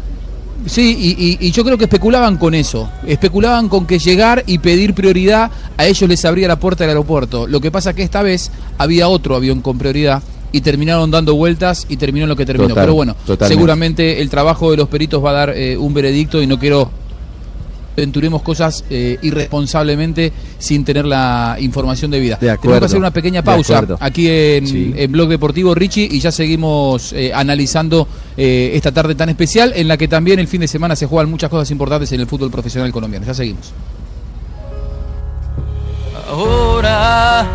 [0.65, 2.89] Sí, y, y- y yo creo que especulaban con eso.
[3.07, 7.47] Especulaban con que llegar y pedir prioridad a ellos les abría la puerta del aeropuerto.
[7.47, 10.21] Lo que pasa que esta vez había otro avión con prioridad
[10.51, 12.69] y terminaron dando vueltas y terminó lo que terminó.
[12.69, 13.47] Total, Pero bueno, totalmente.
[13.55, 16.89] seguramente el trabajo de los peritos va a dar eh, un veredicto y no quiero
[17.99, 22.37] aventuremos cosas eh, irresponsablemente sin tener la información debida.
[22.37, 24.93] Tenemos acuerdo, que hacer una pequeña de pausa aquí en, Sí.
[24.95, 29.87] en Blog Deportivo Richie y ya seguimos eh, analizando eh, esta tarde tan especial en
[29.89, 32.49] la que también el fin de semana se juegan muchas cosas importantes en el fútbol
[32.49, 33.25] profesional colombiano.
[33.25, 33.73] Ya seguimos.
[36.29, 37.47] Ahora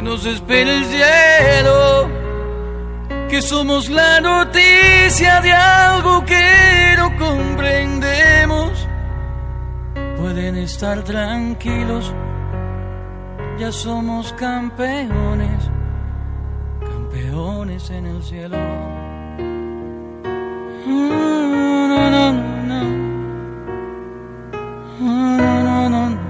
[0.00, 2.08] que nos espera el cielo,
[3.28, 8.88] que somos la noticia de algo que no comprendemos.
[10.16, 12.14] Pueden estar tranquilos,
[13.58, 15.70] ya somos campeones,
[16.80, 18.56] campeones en el cielo.
[20.86, 22.32] Mm, no, no,
[22.70, 22.84] no.
[24.98, 26.29] Mm,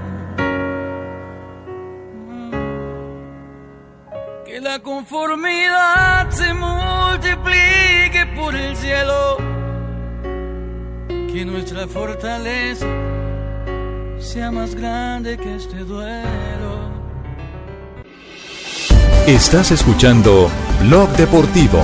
[4.51, 9.37] Que la conformidad se multiplique por el cielo.
[11.07, 12.85] Que nuestra fortaleza
[14.19, 16.91] sea más grande que este duelo.
[19.25, 21.81] Estás escuchando Blog Deportivo.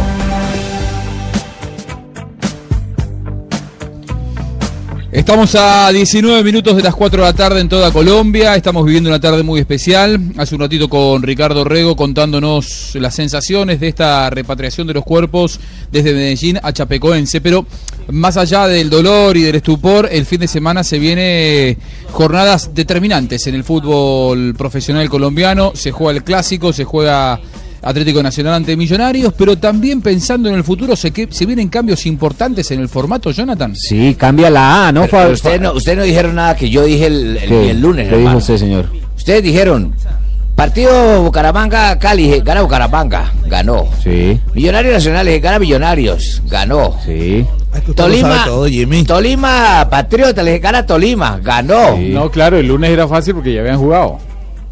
[5.17, 8.55] Estamos a 19 minutos de las 4 de la tarde en toda Colombia.
[8.55, 10.21] Estamos viviendo una tarde muy especial.
[10.37, 15.59] Hace un ratito con Ricardo Rego contándonos las sensaciones de esta repatriación de los cuerpos
[15.91, 17.41] desde Medellín a Chapecoense.
[17.41, 17.65] Pero
[18.11, 21.79] más allá del dolor y del estupor, el fin de semana se viene
[22.11, 25.71] jornadas determinantes en el fútbol profesional colombiano.
[25.73, 27.41] Se juega el clásico, se juega
[27.81, 32.05] Atlético Nacional ante Millonarios, pero también pensando en el futuro, se, que, se vienen cambios
[32.05, 33.75] importantes en el formato, Jonathan.
[33.75, 35.01] Sí, cambia la A, ¿no?
[35.05, 38.17] Pero Fa- usted no, usted no dijeron nada que yo dije el, el- lunes, ¿Qué
[38.17, 38.89] dijo usted, señor?
[39.15, 39.93] Ustedes dijeron,
[40.55, 43.87] partido Bucaramanga-Cali, gana Bucaramanga, ganó.
[44.03, 44.39] Sí.
[44.53, 46.95] Millonarios Nacional, dije, gana Millonarios, ganó.
[47.05, 47.45] Sí.
[47.95, 48.65] Tolima, todo,
[49.05, 51.95] Tolima Patriota, le dije, gana Tolima, ganó.
[51.97, 54.17] No, claro, el lunes era fácil porque ya habían jugado.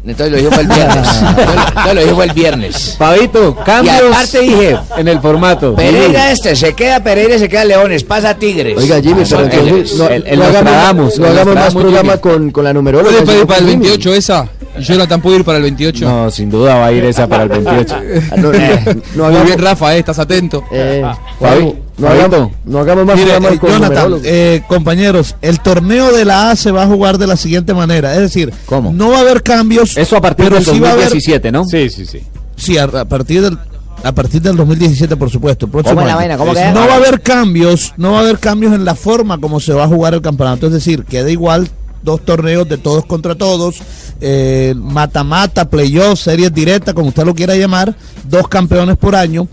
[0.06, 1.08] Entonces lo fue el viernes.
[1.66, 2.96] Entonces lo fue el viernes.
[2.98, 5.74] Pavito, cambios Y aparte dije, en el formato.
[5.74, 8.76] Pereira este, se queda Pereira y se queda Leones, pasa Tigres.
[8.78, 12.16] Oiga, Jimmy, Pasó pero entonces no, El- el no hagamos, no el hagamos más programa
[12.18, 13.10] con, con la numeróloga.
[13.10, 13.86] ¿Puede pedir para el con Jimmy.
[13.88, 14.48] 28 esa?
[14.80, 16.04] Jonathan, ¿puede ir para el 28?
[16.08, 17.96] No, sin duda va a ir esa para el 28.
[18.36, 20.64] No, no, no Muy bien, Rafa, eh, estás atento.
[20.70, 21.02] Eh,
[21.40, 26.12] Fabi, Fabi, no, hagamos, no hagamos más Mire, eh, con Jonathan, eh, compañeros, el torneo
[26.12, 28.92] de la A se va a jugar de la siguiente manera, es decir, ¿Cómo?
[28.92, 29.96] no va a haber cambios.
[29.96, 31.64] Eso a partir del sí va a haber- 2017, ¿no?
[31.64, 32.20] Sí, sí, sí.
[32.56, 33.58] Sí, a, a partir del
[34.04, 35.68] a partir del 2017, por supuesto.
[35.68, 36.72] ¿Cómo la.
[36.72, 39.72] No va a haber cambios, no va a haber cambios en la forma como se
[39.72, 40.66] va a jugar el campeonato.
[40.66, 41.68] Es decir, queda igual
[42.06, 43.82] dos torneos de todos contra todos,
[44.20, 47.94] eh, mata-mata, playoff, series directas, como usted lo quiera llamar,
[48.24, 49.46] dos campeones por año.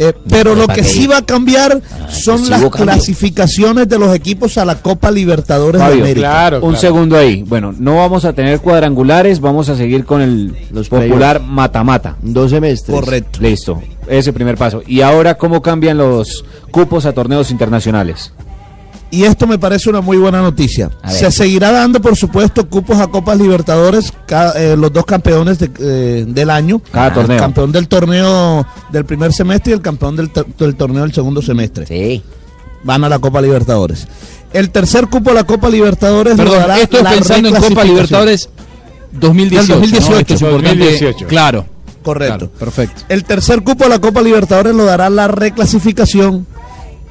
[0.00, 4.56] Eh, pero lo que sí va a cambiar son sí las clasificaciones de los equipos
[4.56, 6.20] a la Copa Libertadores de América.
[6.28, 6.80] Claro, Un claro.
[6.80, 7.42] segundo ahí.
[7.42, 12.16] Bueno, no vamos a tener cuadrangulares, vamos a seguir con el Los popular mata-mata.
[12.22, 12.96] Dos semestres.
[12.98, 13.40] Correcto.
[13.42, 14.82] Listo, ese primer paso.
[14.86, 18.32] ¿Y ahora cómo cambian los cupos a torneos internacionales?
[19.10, 20.90] Y esto me parece una muy buena noticia.
[21.08, 25.70] Se seguirá dando, por supuesto, cupos a Copas Libertadores, ca- eh, los dos campeones de,
[25.80, 26.80] eh, del año.
[26.92, 27.38] Cada El torneo.
[27.38, 31.40] campeón del torneo del primer semestre y el campeón del, tor- del torneo del segundo
[31.40, 31.86] semestre.
[31.86, 32.22] Sí.
[32.84, 34.06] Van a la Copa Libertadores.
[34.52, 37.54] El tercer cupo a la Copa Libertadores lo Perdón, dará esto es la pensando en
[37.56, 37.84] Copa.
[37.84, 38.48] Libertadores
[39.12, 39.60] 2018.
[39.72, 40.18] Del 2018, ¿no?
[40.20, 40.78] Esto es importante.
[40.78, 41.26] 2018.
[41.26, 41.66] Claro.
[42.02, 42.36] Correcto.
[42.48, 43.02] Claro, perfecto.
[43.08, 46.46] El tercer cupo a la Copa Libertadores lo dará la reclasificación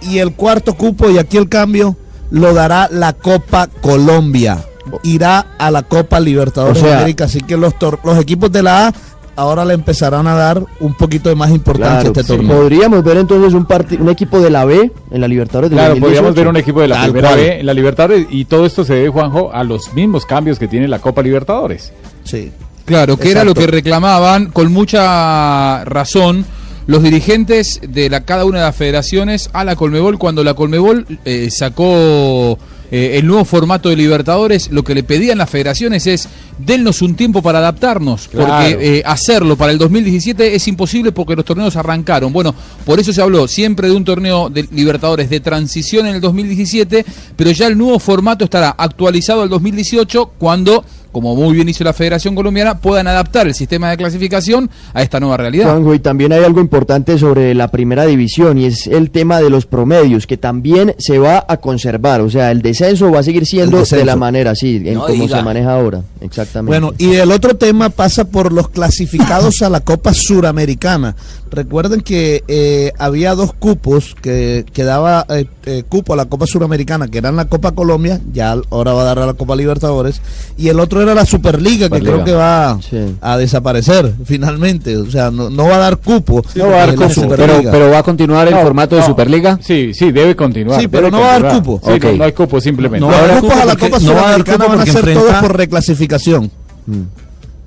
[0.01, 1.95] y el cuarto cupo, y aquí el cambio,
[2.29, 4.63] lo dará la Copa Colombia.
[5.03, 8.51] Irá a la Copa Libertadores O sea- de América, así que los, tor- los equipos
[8.51, 8.93] de la A
[9.35, 12.27] ahora le empezarán a dar un poquito de más importancia Claro, a este sí.
[12.39, 12.57] torneo.
[12.57, 13.67] Podríamos ver entonces un,
[14.01, 16.01] un equipo de la B en la Libertadores Claro, 2018.
[16.05, 17.39] podríamos ver un equipo de la Tal primera cual.
[17.41, 20.67] B en la Libertadores y todo esto se debe, Juanjo, a los mismos cambios que
[20.67, 21.91] tiene la Copa Libertadores.
[22.23, 22.51] Sí.
[22.85, 26.45] Claro, que era lo que reclamaban con mucha razón
[26.87, 31.05] los dirigentes de la, cada una de las federaciones a la Colmebol cuando la Colmebol
[31.25, 32.57] eh, sacó
[32.89, 37.15] eh, el nuevo formato de Libertadores, lo que le pedían las federaciones es dennos un
[37.15, 38.47] tiempo para adaptarnos, Claro.
[38.47, 42.31] porque eh, hacerlo para el 2017 es imposible porque los torneos arrancaron.
[42.31, 46.21] Bueno, por eso se habló siempre de un torneo de Libertadores de transición en el
[46.21, 50.85] 2017, pero ya el nuevo formato estará actualizado al 2018 cuando
[51.17, 55.19] como muy bien hizo la Federación Colombiana, puedan adaptar el sistema de clasificación a esta
[55.19, 55.65] nueva realidad.
[55.65, 59.49] Juanjo, y también hay algo importante sobre la primera división y es el tema de
[59.49, 62.21] los promedios, que también se va a conservar.
[62.21, 65.39] O sea, el descenso va a seguir siendo de la manera así, en No diga.
[65.39, 66.03] se maneja ahora.
[66.21, 66.79] Exactamente.
[66.79, 71.15] Bueno, y el otro tema pasa por los clasificados a la Copa Suramericana.
[71.49, 76.45] Recuerden que eh, había dos cupos que, que daba eh, eh, cupo a la Copa
[76.45, 80.21] Suramericana, que eran la Copa Colombia, ya ahora va a dar a la Copa Libertadores,
[80.57, 82.11] y el otro era la Superliga, que Superliga.
[82.13, 82.79] creo que va
[83.21, 84.95] a desaparecer finalmente.
[84.97, 86.43] O sea, no, no va a dar cupo.
[86.55, 89.03] No va a dar cupo, pero, pero va a continuar el No, formato de.
[89.03, 89.59] Superliga.
[89.61, 90.79] Sí, sí, debe continuar.
[90.79, 91.81] Sí, pero debe no va a dar cupo.
[91.83, 93.05] Sí, no, hay cupo simplemente.
[93.05, 96.51] No, los cupos a la Copa Suramericana van a ser todos por reclasificación.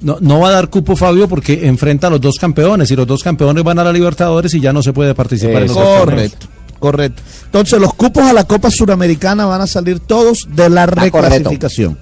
[0.01, 3.07] No, no va a dar cupo Fabio porque enfrenta a los dos campeones y los
[3.07, 5.77] dos campeones van a la Libertadores y ya no se puede participar en los.
[5.77, 6.47] Correcto,
[6.79, 7.23] correcto.
[7.45, 11.99] Entonces los cupos a la Copa Suramericana van a salir todos de la reclasificación.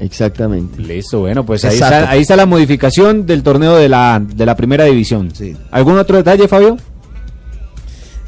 [0.00, 0.80] Exactamente.
[0.82, 4.56] Listo, bueno, pues ahí está, ahí está la modificación del torneo de la, de la
[4.56, 5.32] primera división.
[5.70, 6.76] ¿Algún otro detalle, Fabio?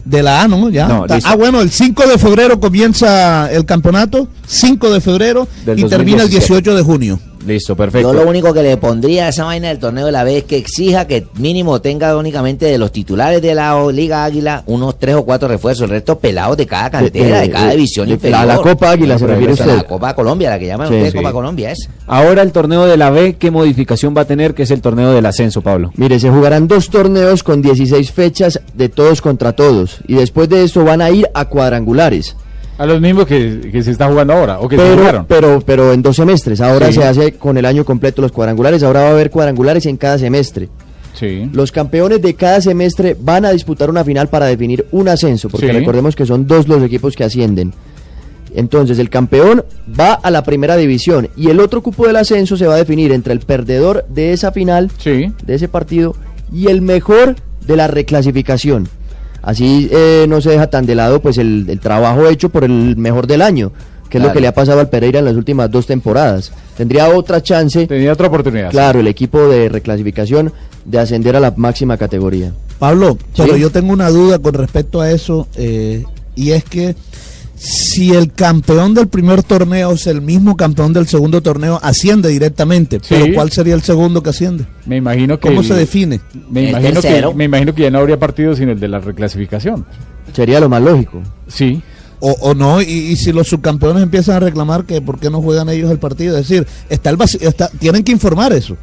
[0.05, 0.71] De la A, ¿no?
[0.71, 0.87] Ya.
[0.87, 5.85] No, ah, bueno, el 5 de febrero comienza el campeonato, 5 de febrero, Del y
[5.85, 6.71] termina el 2017.
[6.71, 7.21] 18 de junio.
[7.47, 8.13] Listo, perfecto.
[8.13, 10.45] Yo lo único que le pondría a esa vaina del torneo de la B es
[10.45, 15.15] que exija que mínimo tenga únicamente de los titulares de la Liga Águila unos tres
[15.15, 18.15] o cuatro refuerzos, el resto pelados de cada cantera, De- de, cada de- división de-
[18.15, 18.41] inferior.
[18.41, 19.67] la- la Copa Águila se refiere usted.
[19.77, 21.19] La Copa Colombia, la que llaman Sí, ustedes sí.
[21.19, 21.89] Copa Colombia es.
[22.09, 24.53] Ahora el torneo de la B, ¿qué modificación va a tener?
[24.55, 25.93] Que es el torneo del ascenso, Pablo.
[25.97, 29.99] Mire, se jugarán dos torneos con 16 fechas de todos contra todos.
[30.09, 32.37] Y después de eso van a ir a cuadrangulares.
[32.79, 35.25] A los mismos que, que se está jugando ahora, o que se Pero, jugaron.
[35.27, 36.61] pero, pero en dos semestres.
[36.61, 36.95] Ahora Sí.
[36.95, 38.83] se hace con el año completo los cuadrangulares.
[38.83, 40.69] Ahora va a haber cuadrangulares en cada semestre.
[41.15, 41.49] Sí.
[41.55, 45.69] Los campeones de cada semestre van a disputar una final para definir un ascenso, porque
[45.69, 45.73] Sí.
[45.73, 47.73] recordemos que son dos los equipos que ascienden.
[48.55, 49.65] Entonces, el campeón
[49.99, 53.13] va a la primera división y el otro cupo del ascenso se va a definir
[53.13, 56.15] entre el perdedor de esa final, de ese partido,
[56.53, 58.89] y el mejor de la reclasificación.
[59.47, 62.97] Así eh, no se deja tan de lado pues el, el trabajo hecho por el
[62.97, 63.71] mejor del año,
[64.11, 66.51] que es lo que le ha pasado al Pereira en las últimas dos temporadas.
[66.77, 67.87] Tendría otra chance.
[67.87, 68.73] Tenía otra oportunidad.
[68.73, 70.53] Claro, el equipo de reclasificación
[70.85, 72.53] de ascender a la máxima categoría.
[72.81, 76.97] Pablo, pero yo tengo una duda con respecto a eso, eh, y es que
[77.57, 82.99] si el campeón del primer torneo es el mismo campeón del segundo torneo, asciende directamente.
[83.01, 83.07] Sí.
[83.09, 84.67] Pero ¿cuál sería el segundo que asciende?
[84.85, 86.21] Me imagino que ¿Cómo el- se define?
[86.51, 89.87] Me imagino, que, me imagino que ya no habría partido sin el de la reclasificación.
[90.35, 91.23] Sería lo más lógico.
[91.49, 91.83] Sí.
[92.21, 95.41] O, o no, y, y si los subcampeones empiezan a reclamar que por qué no
[95.43, 98.77] juegan ellos el partido, es decir, está el vacío- está, tienen que informar eso.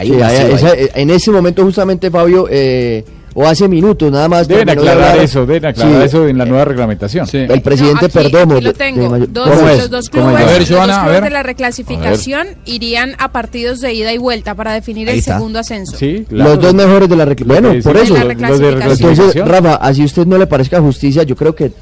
[0.00, 4.46] Sí, hay- esa- eh, en ese momento justamente Fabio, eh, o hace minutos nada más.
[4.48, 7.26] Deben de aclarar hablar- eso, deben aclarar Sí, eso en la nueva reglamentación.
[7.32, 8.54] El presidente aquí- Perdomo.
[8.54, 9.12] lo de- tengo.
[9.18, 9.78] de Dos, ¿Cómo es?
[9.78, 10.46] los dos ¿Cómo clubes, es?
[10.46, 11.24] A ver, los dos Joana, a clubes ver.
[11.24, 15.34] de la reclasificación irían a partidos de ida y vuelta para definir Ahí el está.
[15.36, 15.96] segundo ascenso.
[15.96, 17.72] Sí, Los dos mejores de la reclasificación.
[17.72, 18.14] Bueno, por eso.
[18.14, 19.34] De de Entonces.
[19.46, 21.72] Rafa, así a usted no le parezca justicia, yo creo que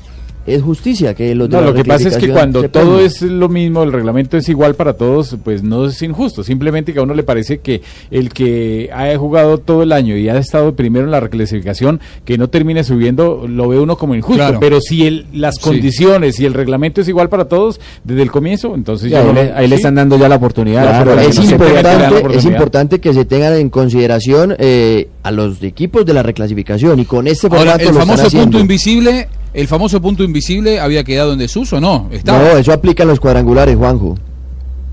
[0.55, 3.23] es justicia que los de No, la lo que pasa es que cuando todo es
[3.23, 6.43] lo mismo, el reglamento es igual para todos, pues no es injusto.
[6.45, 10.29] Simplemente que a uno le parece que el que haya jugado todo el año y
[10.29, 14.37] ha estado primero en la reclasificación, que no termine subiendo, lo ve uno como injusto.
[14.43, 14.59] Claro.
[14.61, 15.63] Pero si el, las Sí.
[15.63, 19.35] condiciones y el reglamento es igual para todos desde el comienzo, entonces Ya, yo ahí,
[19.35, 20.83] no- le, ahí le están dando ya la oportunidad.
[21.05, 26.05] Claro, es no importante, es importante que se tengan en consideración eh, a los equipos
[26.07, 28.23] de la reclasificación y con este formato lo están haciendo.
[28.27, 28.45] haciendo.
[28.47, 32.09] punto invisible, el famoso punto invisible había quedado en desuso, ¿no?
[32.25, 34.17] No, eso aplica en los cuadrangulares, Juanjo.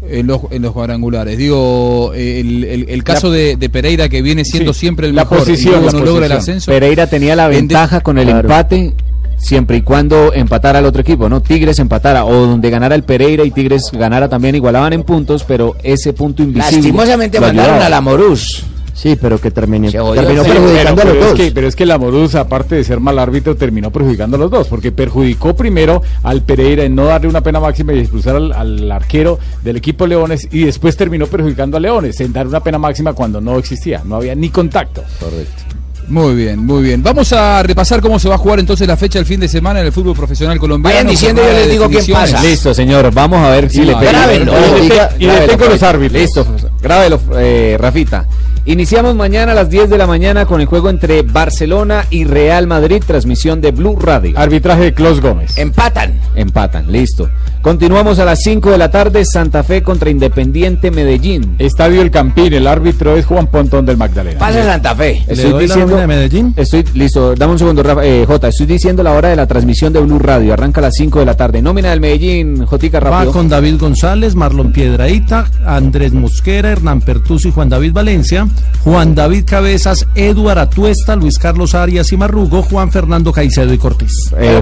[0.09, 1.37] En los, en los cuadrangulares.
[1.37, 5.23] Digo, el, el- el caso de, de Pereira que viene siendo Sí, siempre el la
[5.23, 6.57] mejor posición, y luego la no logra el posición.
[6.57, 6.71] ascenso.
[6.71, 8.39] Pereira tenía la de- ventaja con el Claro.
[8.47, 8.93] empate
[9.37, 11.41] siempre y cuando empatara al otro equipo, ¿no?
[11.41, 15.75] Tigres empatara o donde ganara el Pereira y Tigres ganara también igualaban en puntos, pero
[15.83, 17.85] ese punto invisible Lastimosamente mandaron ayudaba.
[17.85, 18.63] a la Morús.
[18.97, 21.39] Sí, pero que termine, terminó perjudicando pero, a los es dos.
[21.39, 24.49] que, pero es que la Moruz, aparte de ser mal árbitro, terminó perjudicando a los
[24.49, 28.51] dos, porque perjudicó primero al Pereira en no darle una pena máxima y expulsar al,
[28.53, 32.79] al arquero del equipo Leones, y después terminó perjudicando a Leones en dar una pena
[32.79, 35.03] máxima cuando no existía, no había ni contacto.
[35.19, 35.66] Correcto.
[36.07, 37.03] Muy bien, muy bien.
[37.03, 39.81] Vamos a repasar cómo se va a jugar entonces la fecha del fin de semana
[39.81, 40.95] en el fútbol profesional colombiano.
[40.95, 42.41] Vayan diciendo, yo les digo quién pasa.
[42.41, 44.11] Listo, señor, vamos a ver si le pega.
[44.11, 44.53] grábenlo.
[44.77, 45.83] Y diga- detengo grábelo, los pues.
[45.83, 46.21] árbitros.
[46.21, 46.47] Listo,
[46.81, 48.25] grábelo, eh, Rafita.
[48.65, 52.67] Iniciamos mañana a las 10 de la mañana con el juego entre Barcelona y Real
[52.67, 54.37] Madrid, transmisión de Blue Radio.
[54.37, 55.57] Arbitraje de Clos Gómez.
[55.57, 56.19] Empatan.
[56.35, 57.29] Empatan, listo.
[57.61, 61.55] Continuamos a las 5 de la tarde, Santa Fe contra Independiente Medellín.
[61.59, 64.37] Estadio El Campín, el árbitro es Juan Pontón del Magdalena.
[64.37, 65.23] Pasa Santa Fe.
[65.27, 66.53] Estoy diciendo, Medellín?
[66.55, 68.49] Estoy listo, dame un segundo, Rafa, eh, Jota.
[68.49, 70.53] Estoy diciendo la hora de la transmisión de Blue Radio.
[70.53, 71.61] Arranca a las 5 de la tarde.
[71.61, 73.31] Nómina del Medellín, Jotica Va rápido.
[73.31, 78.47] con David González, Marlon Piedraíta, Andrés Mosquera, Hernán Pertuso y Juan David Valencia,
[78.83, 84.31] Juan David Cabezas, Eduard Atuesta, Luis Carlos Arias y Marrugo, Juan Fernando Caicedo y Cortés.
[84.37, 84.61] Eh.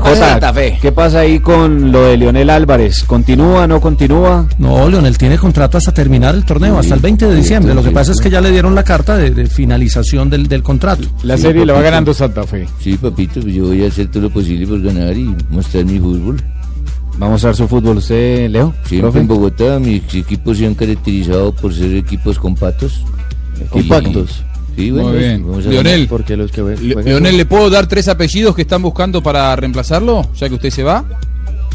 [0.81, 3.03] ¿qué pasa ahí con lo de Leonel Álvarez?
[3.03, 4.47] ¿Continúa, no continúa?
[4.59, 7.73] No, Leonel tiene contrato hasta terminar el torneo, hasta el 20 de diciembre.
[7.73, 10.61] Lo que pasa es que ya le dieron la carta de, de finalización del, del
[10.63, 11.07] contrato.
[11.25, 12.67] La serie la va ganando Santa Fe.
[12.79, 15.99] Sí, papito, pues yo voy a hacer todo lo posible por ganar y mostrar mi
[15.99, 16.37] fútbol.
[17.17, 18.73] Vamos a ver su fútbol, ¿usted, Leo?
[18.85, 19.19] Siempre profe?
[19.19, 23.03] en Bogotá mis equipos se han caracterizado por ser equipos compactos.
[23.69, 24.43] Compactos.
[24.75, 25.47] Sí, bueno, Muy bien.
[25.47, 29.23] vamos a Leonel, Porque los que Leonel, ¿le puedo dar tres apellidos que están buscando
[29.23, 30.29] para reemplazarlo?
[30.35, 31.05] Ya que usted se va.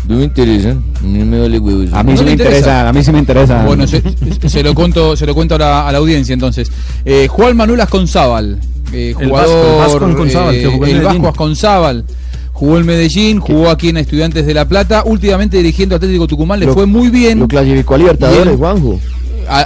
[0.09, 1.93] No me interesan, no me vale huevos.
[1.93, 2.89] A mí ¿No sí me interesa, interesa?
[2.89, 3.65] a mí sí me interesa.
[3.65, 4.03] Bueno, se,
[4.49, 6.71] se lo cuento, se lo cuento a la, a la audiencia entonces.
[7.05, 8.59] Eh, Juan Manuel Asconzábal,
[8.93, 11.23] eh, El jugador, Vasco, el Vasco Asconzábal, que jugó en el Medellín.
[11.23, 12.05] Vasco Asconzábal.
[12.53, 16.61] Jugó en Medellín, jugó aquí en Estudiantes de La Plata, últimamente dirigiendo a Atlético Tucumán,
[16.61, 17.39] le Lo- fue muy bien.
[17.39, 18.57] Lo clasificó a Libertadores.
[18.57, 19.01] Juanjo.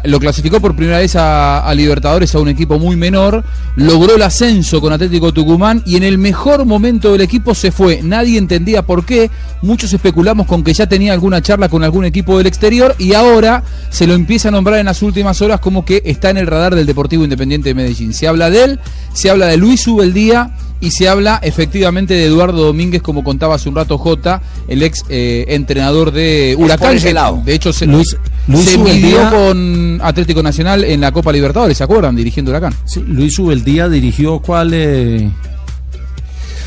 [0.04, 3.44] Lo clasificó por primera vez a, a Libertadores a un equipo muy menor,
[3.76, 8.00] logró el ascenso con Atlético Tucumán y en el mejor momento del equipo se fue.
[8.02, 9.30] Nadie entendía por qué,
[9.62, 13.62] muchos especulamos con que ya tenía alguna charla con algún equipo del exterior y ahora
[13.90, 16.74] se lo empieza a nombrar en las últimas horas como que está en el radar
[16.74, 18.12] del Deportivo Independiente de Medellín.
[18.12, 18.80] Se habla de él,
[19.12, 20.50] se habla de Luis Ubeldía
[20.80, 25.04] y se habla efectivamente de Eduardo Domínguez, como contaba hace un rato J, el ex
[25.08, 26.88] eh, entrenador de Huracán.
[27.44, 28.16] De hecho, se, Luis-
[28.48, 32.14] Luis se midió con Atlético Nacional en la Copa Libertadores, ¿se acuerdan?
[32.16, 32.74] Dirigiendo Huracán.
[32.84, 34.70] Sí, Luis Ubeldía dirigió cuál...
[34.74, 35.30] eh,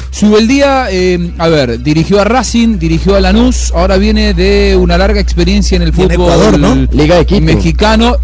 [0.10, 5.20] Subeldía, eh, a ver, dirigió a Racing, dirigió a Lanús, ahora viene de una larga
[5.20, 6.76] experiencia en el en fútbol Ecuador, ¿no?
[6.92, 8.16] Liga de mexicano.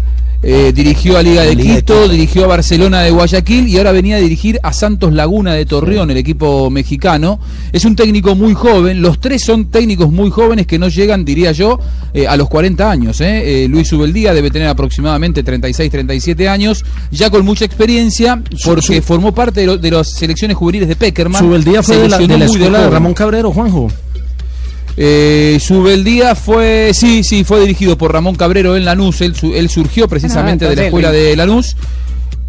[0.46, 4.16] Eh, dirigió a Liga de Liga Quito, dirigió a Barcelona de Guayaquil y ahora venía
[4.16, 7.40] a dirigir a Santos Laguna de Torreón, el equipo mexicano.
[7.72, 11.52] Es un técnico muy joven, los tres son técnicos muy jóvenes que no llegan, diría
[11.52, 11.78] yo,
[12.12, 13.20] eh, a los 40 años.
[13.20, 13.64] ¿eh?
[13.64, 19.32] Eh, Luis Ubeldía debe tener aproximadamente 36, 37 años, ya con mucha experiencia, porque formó
[19.34, 21.40] parte de, lo- de las selecciones juveniles de Peckerman.
[21.42, 22.90] Subeldía fue de la, de la escuela de.
[22.90, 23.90] Ramón Cabrero, Juanjo.
[24.96, 29.20] Eh, Subeldía fue, sí, sí, fue dirigido por Ramón Cabrero en Lanús.
[29.20, 31.76] Él, su- él surgió precisamente Ah, de la escuela de Lanús.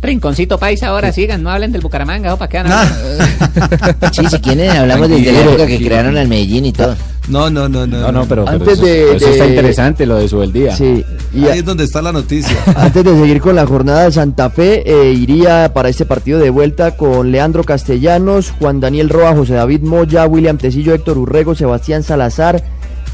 [0.01, 4.09] Rinconcito Paisa, ahora sigan, no hablen del Bucaramanga, ¿o ¿para qué van a hablar?
[4.13, 6.95] Sí, si quieren hablamos desde la época que crearon al Medellín y todo.
[7.27, 7.99] No, no, no, no.
[8.01, 10.75] No, no, pero, pero Antes eso, de- eso está interesante lo de su día.
[10.75, 11.03] Sí.
[11.33, 12.55] Y Ahí es donde está la noticia.
[12.75, 16.49] Antes de seguir con la jornada de Santa Fe, eh, iría para este partido de
[16.51, 22.03] vuelta con Leandro Castellanos, Juan Daniel Roa, José David Moya, William Tecillo, Héctor Urrego, Sebastián
[22.03, 22.63] Salazar,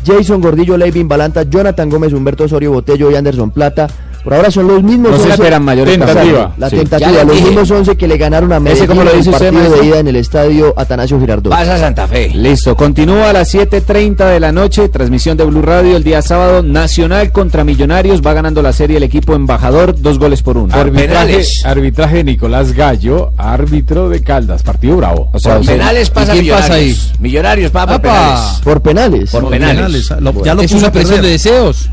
[0.05, 3.87] Jason Gordillo, Levin Balanta, Jonathan Gómez, Humberto Osorio Botello y Anderson Plata.
[4.23, 6.75] Por ahora son los mismos No sé once- si eran mayores Tentativa, La sí.
[6.75, 7.47] tentativa, Ya los dije.
[7.47, 10.07] mismos 11 que le ganaron a Medellín lo en el usted, partido de ida en
[10.07, 11.51] el estadio Atanasio Girardot.
[11.51, 12.29] Pasa Santa Fe.
[12.35, 16.61] Listo, continúa a las 7.30 de la noche, transmisión de Blue Radio el día sábado,
[16.61, 20.73] Nacional contra Millonarios, va ganando la serie el equipo embajador, dos goles por uno.
[20.73, 21.61] Arbitraje, penales.
[21.65, 25.29] arbitraje Nicolás Gallo, árbitro de Caldas, partido bravo.
[25.33, 27.13] O sea, Por penales pasa quién pasa Millonarios.
[27.19, 28.61] Millonarios pasa por penales.
[28.63, 29.29] Por penales.
[29.31, 30.09] Por penales.
[30.19, 31.21] Lo- ya lo ¿Es puso una perder.
[31.21, 31.89] de deseos?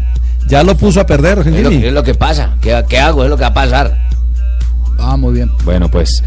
[0.47, 2.57] Ya lo puso a perder, Es lo, es lo que pasa.
[2.63, 3.25] ¿Qué, qué hago?
[3.25, 3.99] Es lo que va a pasar.
[4.99, 5.51] Ah, muy bien.
[5.65, 6.23] Bueno, pues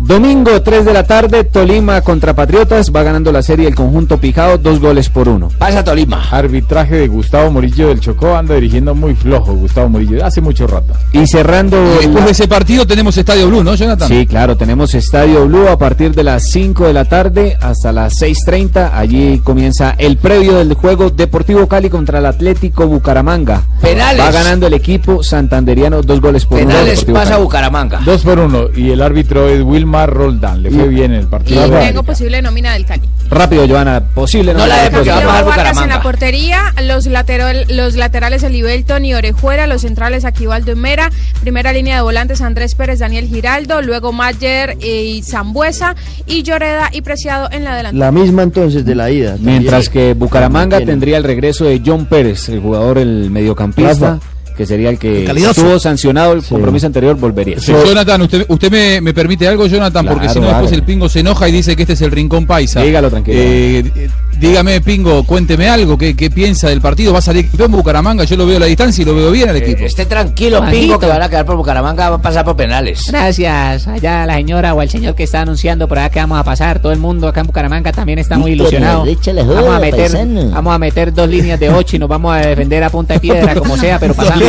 [0.00, 4.58] domingo 3 de la tarde, Tolima contra Patriotas, va ganando la serie el conjunto Pijao,
[4.58, 5.48] dos goles por uno.
[5.58, 6.22] Pasa Tolima.
[6.30, 10.94] Arbitraje de Gustavo Murillo del Chocó, anda dirigiendo muy flojo Gustavo Murillo, hace mucho rato.
[11.12, 11.76] Y cerrando...
[11.96, 14.08] Después la- de ese partido tenemos Estadio Blue, ¿no, Jonathan?
[14.08, 18.14] Sí, claro, tenemos Estadio Blue a partir de las 5 de la tarde hasta las
[18.20, 18.90] 6.30.
[18.94, 23.62] Allí comienza el previo del juego Deportivo Cali contra el Atlético Bucaramanga.
[23.82, 24.20] Penales.
[24.24, 26.68] Va ganando el equipo santanderiano dos goles por uno.
[26.68, 27.42] Penales pasa Cali.
[27.42, 28.00] Bucaramanga.
[28.04, 31.26] Dos por uno, y el árbitro es Wilmar Roldán, le fue bien en el Y
[31.26, 31.68] partido.
[31.68, 33.02] tengo posible nómina del Cali.
[33.28, 34.54] Rápido, Joana, posible.
[34.54, 35.96] No la de porque va a Camilo pasar Vargas en Bucaramanga.
[35.96, 41.10] la portería, los, lateral, los laterales Elibelton y Orejuela, los centrales Aquivaldo y Mera,
[41.40, 47.02] primera línea de volantes Andrés Pérez, Daniel Giraldo, luego Mayer y Zambuesa y Lloreda y
[47.02, 48.06] Preciado en la delantera.
[48.06, 49.32] La misma entonces de la ida.
[49.32, 49.58] también.
[49.58, 54.18] Mientras que Bucaramanga tendría el regreso de John Pérez, el jugador, el mediocampista,
[54.60, 57.58] que sería el que estuvo sancionado el compromiso anterior, volvería.
[57.58, 60.04] Sí, Jonathan, ¿usted, usted me, me permite algo, Jonathan?
[60.04, 60.76] porque si no, después hágale.
[60.76, 62.82] el pingo se enoja y dice que este es el rincón paisa.
[62.82, 63.38] Dígalo tranquilo.
[63.40, 65.98] Eh, eh, Dígame, Pingo, cuénteme algo.
[65.98, 67.12] ¿Qué, qué piensa del partido?
[67.12, 68.24] ¿Va a salir campeón Bucaramanga?
[68.24, 69.84] Yo lo veo a la distancia y lo veo bien al equipo.
[69.84, 70.80] Esté tranquilo, Majito.
[70.80, 73.04] Pingo, que van a quedar por Bucaramanga, va a pasar por penales.
[73.08, 73.86] Gracias.
[73.86, 76.80] Allá la señora o el señor que está anunciando por allá que vamos a pasar.
[76.80, 79.04] Todo el mundo acá en Bucaramanga también está muy Víctor, ilusionado.
[79.44, 80.50] joda, Vamos a meter, paisano.
[80.52, 83.20] vamos a meter dos líneas de ocho y nos vamos a defender a punta de
[83.20, 84.46] piedra, como sea, pero pasando.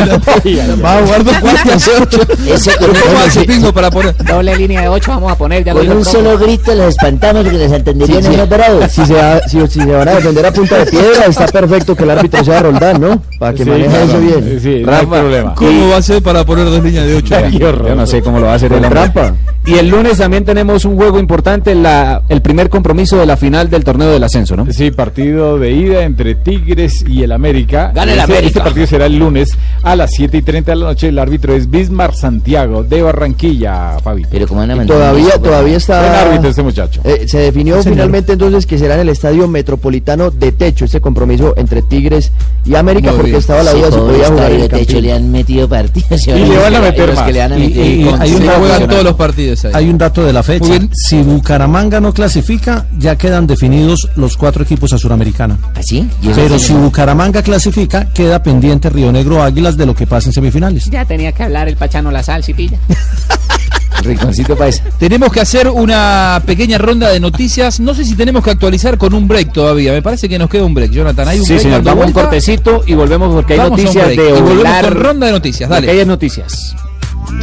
[0.84, 2.20] Va a jugar dos cuartos ocho.
[2.48, 4.16] Ese con ¿Cómo un- hace Pingo para poner?
[4.26, 5.64] Doble línea de ocho vamos a poner.
[5.64, 8.38] Ya Con un solo grito los espantamos porque les entenderían Sí, en sí.
[8.38, 8.92] los bravos.
[8.92, 11.96] Si se, va- si, si se van a defender a punta de piedra, está perfecto
[11.96, 13.22] que el árbitro sea Roldán, ¿no?
[13.40, 14.06] Para que Sí, maneje claro.
[14.06, 14.60] eso bien.
[14.62, 15.56] Sí, no hay problema.
[15.56, 17.36] ¿Cómo va a ser para poner dos líneas de ocho?
[17.50, 19.34] Yo no sé cómo lo va a hacer el trampa.
[19.64, 23.70] Y el lunes también tenemos un juego importante, la, el primer compromiso de la final
[23.70, 24.66] del torneo del ascenso, ¿no?
[24.74, 27.92] Sí, partido de ida entre Tigres y el América.
[27.94, 28.48] Gana el Este- América.
[28.48, 29.50] Este partido será el lunes
[29.84, 31.10] a las 7 y 30 de la noche.
[31.10, 34.26] El árbitro es Bismar Santiago de Barranquilla, Fabi.
[34.32, 36.22] Pero como van a todavía, eso, todavía Buen está...
[36.22, 37.02] árbitro este muchacho.
[37.04, 41.54] Eh, se definió finalmente entonces que será en el Estadio Metropolitano de Techo este compromiso
[41.56, 42.32] entre Tigres
[42.66, 43.40] y América Muy porque bien.
[43.42, 45.70] estaba la Sí, duda si pobre podía jugar en el de techo le han metido
[45.70, 46.28] partidos.
[46.28, 47.24] Y le van a meter más.
[47.28, 49.14] que le van a Y- meter y- con- hay un Se dato- juegan todos los
[49.14, 49.72] partidos ahí.
[49.74, 50.68] Hay un dato de la fecha.
[50.68, 50.90] Bien.
[50.94, 55.58] Si Bucaramanga no clasifica, ya quedan definidos los cuatro equipos a Suramericana.
[55.76, 56.08] ¿Así?
[56.22, 60.30] ¿Y eso Pero si Bucaramanga clasifica, queda pendiente Río Negro Águilas de lo que pasa
[60.30, 60.90] en semifinales.
[60.90, 62.78] Ya tenía que hablar el Pachano La Sal, si pilla.
[64.04, 64.84] Rinconcito Paisa.
[64.98, 67.80] Tenemos que hacer una pequeña ronda de noticias.
[67.80, 69.92] No sé si tenemos que actualizar con un break todavía.
[69.92, 71.28] Me parece que nos queda un break, Jonathan.
[71.28, 73.82] ¿Hay un Sí, break señor, vamos a un cortecito y volvemos porque hay Vamos a
[73.82, 75.70] un noticias break de y volvemos con ronda de noticias.
[75.70, 75.88] Dale.
[75.88, 76.76] Porque hay noticias.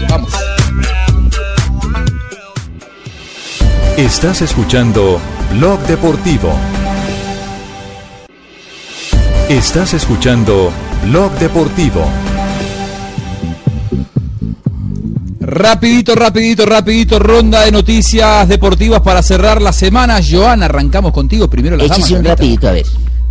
[0.09, 0.33] Vamos.
[3.99, 5.21] Estás escuchando
[5.55, 6.53] Blog Deportivo.
[9.49, 10.71] Estás escuchando
[11.07, 12.05] Blog Deportivo.
[15.41, 20.21] Rapidito, rapidito, rapidito, ronda de noticias deportivas para cerrar la semana.
[20.23, 21.99] Joan, arrancamos contigo primero las damas.
[21.99, 22.87] Échese un rapidito, a ver.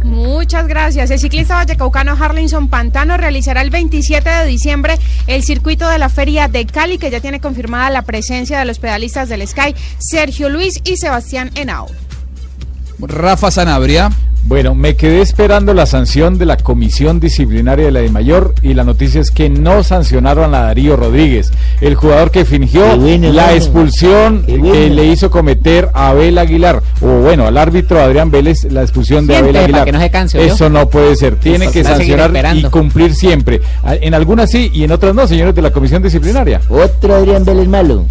[0.08, 1.12] Muchas gracias.
[1.12, 4.96] El ciclista vallecaucano Harlinson Pantano realizará el 27 de diciembre
[5.28, 8.80] el circuito de la Feria de Cali, que ya tiene confirmada la presencia de los
[8.80, 12.07] pedalistas del Sky, Sergio Luis y Sebastián Henao.
[13.00, 14.12] Rafa Sanabria.
[14.44, 18.86] Bueno, me quedé esperando la sanción de la Comisión Disciplinaria de la DIMAYOR y la
[18.86, 24.46] noticia es que no sancionaron a Darío Rodríguez, el jugador que fingió bueno, la expulsión
[24.46, 29.28] que le hizo cometer a Abel Aguilar, o bueno, al árbitro Adrián Vélez, la expulsión
[29.28, 29.86] de Abel para Aguilar.
[29.86, 30.54] que no se canse, ¿oyó?
[30.54, 33.60] Eso no puede ser, tiene Eso que sancionar y cumplir siempre.
[33.84, 36.62] En algunas sí y en otras no, señores de la Comisión Disciplinaria.
[36.70, 38.06] Otro Adrián Vélez malo.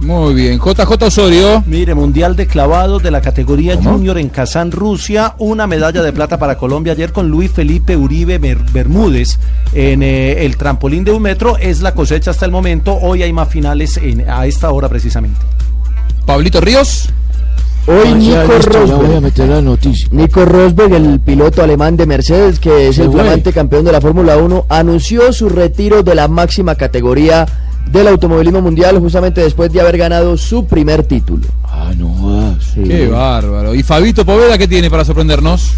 [0.00, 0.58] Muy bien.
[0.58, 1.62] JJ Osorio.
[1.66, 5.34] Mire, Mundial de Clavados de la categoría Junior en Kazán, Rusia.
[5.38, 9.38] Una medalla de plata para Colombia ayer con Luis Felipe Uribe Ber- Bermúdez
[9.74, 11.56] en eh, el trampolín de un metro.
[11.58, 12.94] Es la cosecha hasta el momento.
[12.94, 15.40] Hoy hay más finales en- a esta hora precisamente.
[16.24, 17.08] Pablito Ríos.
[17.86, 19.22] Hoy Ah, Nico listo, ya voy a Rosberg.
[19.22, 20.08] meter la noticia.
[20.12, 24.36] Nico Rosberg, el piloto alemán de Mercedes, que es el flamante campeón de la Fórmula
[24.36, 27.46] 1, anunció su retiro de la máxima categoría
[27.92, 31.46] del automovilismo mundial justamente después de haber ganado su primer título.
[31.64, 32.56] Ah, no.
[32.74, 33.74] Qué bárbaro.
[33.74, 35.72] ¿Y Fabito Poveda qué tiene para sorprendernos?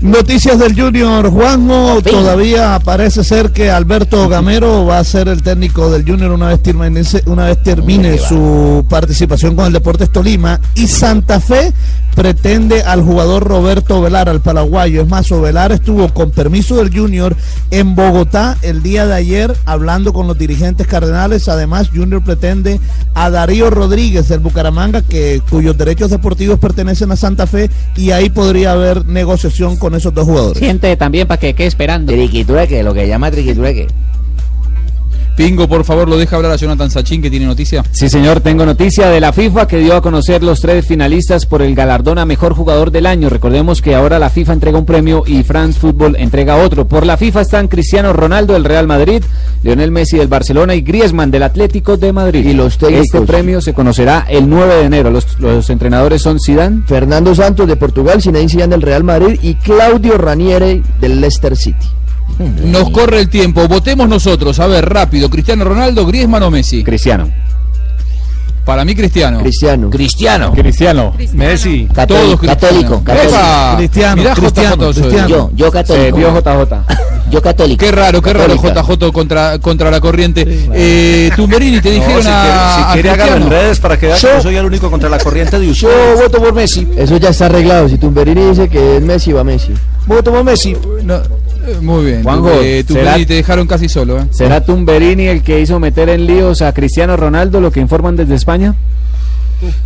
[0.00, 5.90] Noticias del Junior Juanjo, todavía parece ser que Alberto Gamero va a ser el técnico
[5.90, 10.86] del Junior una vez termine, una vez termine su participación con el Deportes Tolima y
[10.86, 11.72] Santa Fe
[12.18, 15.02] pretende al jugador Roberto Velar, al paraguayo.
[15.02, 17.36] Es más, Velar estuvo con permiso del Junior
[17.70, 21.48] en Bogotá el día de ayer hablando con los dirigentes cardenales.
[21.48, 22.80] Además, Junior pretende
[23.14, 28.30] a Darío Rodríguez del Bucaramanga, que, cuyos derechos deportivos pertenecen a Santa Fe, y ahí
[28.30, 30.58] podría haber negociación con esos dos jugadores.
[30.58, 32.12] Siente también para que quede esperando.
[32.12, 33.86] Triquitrueque, lo que llama triquitrueque.
[35.38, 37.84] Pingo, por favor, lo deja hablar a Jonathan Sachin, que tiene noticia.
[37.92, 41.62] Sí, señor, tengo noticia de la FIFA que dio a conocer los tres finalistas por
[41.62, 43.28] el galardón a mejor jugador del año.
[43.28, 46.88] Recordemos que ahora la FIFA entrega un premio y France Football entrega otro.
[46.88, 49.22] Por la FIFA están Cristiano Ronaldo del Real Madrid,
[49.62, 52.44] Lionel Messi del Barcelona y Griezmann del Atlético de Madrid.
[52.44, 53.06] Y los técnicos.
[53.06, 55.12] Este premio se conocerá el 9 de enero.
[55.12, 59.54] Los, los entrenadores son Zidane, Fernando Santos de Portugal, Zinedine Zidane del Real Madrid y
[59.54, 61.86] Claudio Ranieri del Leicester City.
[62.38, 63.66] Nos corre el tiempo.
[63.68, 64.58] Votemos nosotros.
[64.60, 65.28] A ver, rápido.
[65.28, 66.84] ¿Cristiano Ronaldo, Griezmann o Messi?
[66.84, 67.28] Cristiano.
[68.64, 69.38] Para mí, Cristiano.
[69.40, 69.88] Cristiano.
[69.88, 70.52] Cristiano.
[70.52, 71.14] Cristiano.
[71.32, 71.86] Messi.
[71.86, 72.38] Todos Católico.
[72.38, 73.02] Cristiano.
[73.04, 73.76] Católico.
[73.78, 75.08] Cristiano, Mirá, Cristiano, JJ Osorio.
[75.08, 75.28] Cristiano.
[75.28, 76.16] Yo, yo Se católico.
[76.18, 76.74] vio JJ.
[77.30, 77.84] Yo católico.
[77.84, 78.82] Qué raro, qué raro Católica.
[78.82, 80.46] JJ contra, contra la corriente.
[80.72, 84.14] eh, Tumberini, te dijeron si a, quiere, si quiere hágalo en redes para que vea
[84.16, 86.88] que Yo- soy el único contra la corriente de Yo voto por Messi.
[86.96, 87.86] Eso ya está arreglado.
[87.86, 89.74] Si Tumberini dice que es Messi, va Messi.
[90.06, 90.74] Voto por Messi.
[91.04, 91.20] No,
[91.80, 92.22] muy bien.
[92.22, 94.18] Juanjo, eh, Tumberini ¿será- te dejaron casi solo.
[94.20, 94.24] ¿eh?
[94.30, 98.34] ¿Será Tumberini el que hizo meter en líos a Cristiano Ronaldo, lo que informan desde
[98.34, 98.74] España?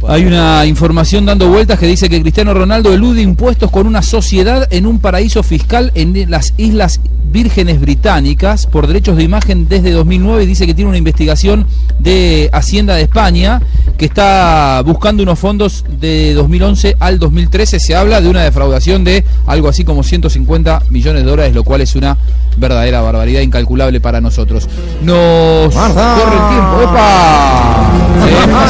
[0.09, 4.67] Hay una información dando vueltas que dice que Cristiano Ronaldo elude impuestos con una sociedad
[4.71, 7.01] en un paraíso fiscal en las Islas
[7.33, 11.67] Vírgenes Británicas por derechos de imagen desde 2009 y dice que tiene una investigación
[11.99, 13.63] de Hacienda de España
[13.97, 17.81] que está buscando unos fondos de 2011 al 2013.
[17.81, 21.81] Se habla de una defraudación de algo así como 150 millones de dólares, lo cual
[21.81, 22.19] es una
[22.57, 24.69] verdadera barbaridad incalculable para nosotros.
[25.03, 27.93] Nos corre el tiempo, ¡epa!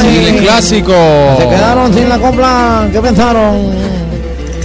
[0.07, 0.93] El clásico.
[1.39, 2.89] Se quedaron sin la copla.
[2.93, 3.71] ¿Qué pensaron?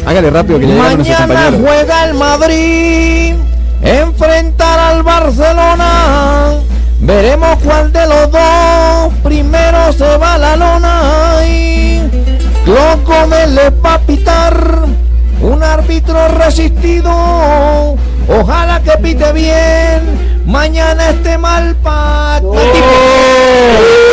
[0.06, 1.70] Hágale rápido que ya llegaron nuestros Mañana compañeros.
[1.70, 3.36] juega el Madrid.
[3.82, 6.54] Enfrentar al Barcelona.
[7.00, 11.02] Veremos cuál de los dos primero se va la lona.
[11.48, 12.02] Y
[12.66, 14.86] Clos Gómez le va a pitar.
[15.42, 17.96] Un árbitro resistido.
[18.28, 20.44] Ojalá que pite bien.
[20.46, 22.42] Mañana esté mal pa.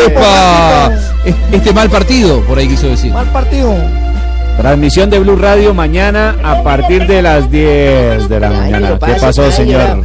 [0.06, 0.90] ¡Epa!
[1.24, 3.12] Es- Este mal partido, por ahí quiso decir.
[3.12, 3.74] Mal partido.
[4.58, 8.98] Transmisión de Blue Radio mañana a partir de las 10 de la mañana.
[9.04, 10.02] ¿Qué pasó, señor?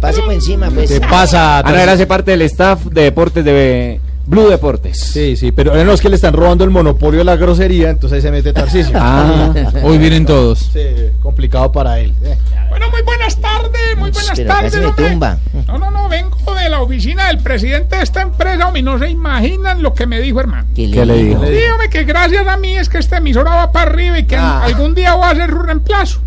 [0.00, 0.90] Pase por encima, pues.
[0.90, 1.58] ¿Qué pasa?
[1.60, 4.98] Ana Gracia, parte del staff de deportes de Blue Deportes.
[5.00, 8.16] Sí, sí, pero no es que le están robando el monopolio de la grosería, entonces
[8.16, 8.92] ahí se mete Tarcisio.
[9.00, 9.52] Ah,
[9.82, 10.70] hoy vienen todos.
[10.70, 10.80] Sí,
[11.22, 12.12] complicado para él.
[12.22, 12.36] Eh.
[12.68, 14.72] Bueno, muy buenas tardes, muy buenas Pero tardes.
[14.72, 15.08] casi me hombre.
[15.10, 15.38] tumba.
[15.66, 18.98] No, no, no, vengo de la oficina del presidente de esta empresa, hombre, y no
[18.98, 20.66] se imaginan lo que me dijo, hermano.
[20.74, 21.40] ¿Qué ¿Qué le dijo?
[21.42, 24.62] Dígame que gracias a mí es que esta emisora va para arriba y que Ah.
[24.64, 26.20] algún día voy a hacer su reemplazo.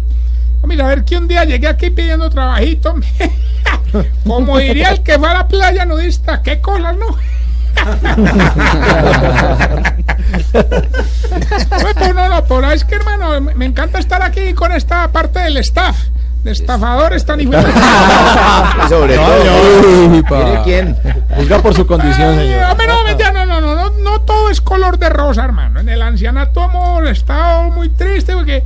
[0.63, 3.07] Hombre, a ver que un día llegué aquí pidiendo trabajito, hombre.
[4.25, 7.05] Como diría el que va a la playa nudista, qué cosas, ¿no?
[10.51, 15.07] Pues, pues, no, no, por ahí es que hermano, me encanta estar aquí con esta
[15.11, 15.95] parte del staff,
[16.43, 17.45] de estafadores tan de-
[18.89, 19.37] Sobre todo.
[19.37, 20.11] señor.
[20.11, 20.37] Uy, pa.
[20.43, 20.97] ¿Mire quién?
[21.35, 22.71] Juzga por su condición, Ay, señor.
[22.71, 23.03] hombre, no,
[23.33, 25.79] no, no, no, no, no todo es color de rosa, hermano.
[25.79, 28.63] En el ancianato hemos estado muy triste porque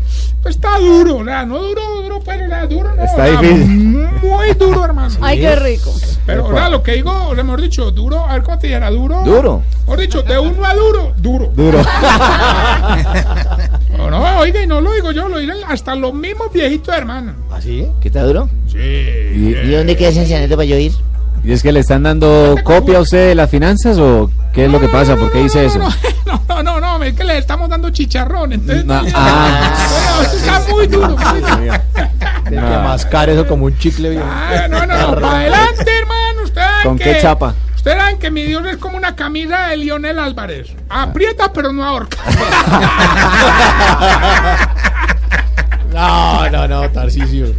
[0.50, 3.42] está duro, o sea, no duro, duro, pero o sea, duro, no, Está o sea,
[3.42, 4.10] difícil.
[4.22, 5.16] Muy duro, hermano.
[5.22, 5.94] Ay, qué rico.
[6.26, 8.68] Pero, o sea, lo que digo, o sea, hemos dicho, duro, a ver cómo te
[8.68, 9.22] dijera, duro.
[9.24, 9.64] Duro.
[9.86, 11.48] Hemos dicho, de uno a duro, duro.
[11.56, 11.82] Duro.
[13.98, 17.34] No, no, oiga, y no lo digo yo, lo dicen hasta los mismos viejitos, hermano.
[17.50, 17.88] ¿Así?
[18.02, 18.50] ¿Qué está duro?
[18.68, 18.78] Sí.
[18.78, 20.92] ¿Y dónde queda ese ancianato para yo ir?
[21.46, 24.72] ¿Y es que le están dando copia a usted de las finanzas o qué es
[24.72, 25.16] lo que pasa?
[25.16, 25.78] ¿Por qué dice eso?
[26.26, 28.84] No, no, no, no, es que le estamos dando chicharrón, entonces.
[28.84, 30.24] No, ah.
[30.24, 31.10] Está muy duro.
[31.10, 31.74] muy duro.
[32.50, 34.24] Tiene que mascar eso como un chicle bien.
[34.26, 36.48] Ah, no, no, no, para adelante, hermano.
[36.52, 37.54] Saben ¿Con que, qué chapa?
[37.76, 40.70] Ustedes saben que mi Dios es como una camisa de Lionel Álvarez.
[40.90, 42.18] Aprieta, pero no ahorca.
[45.96, 47.56] No, no, no, Tarcisio.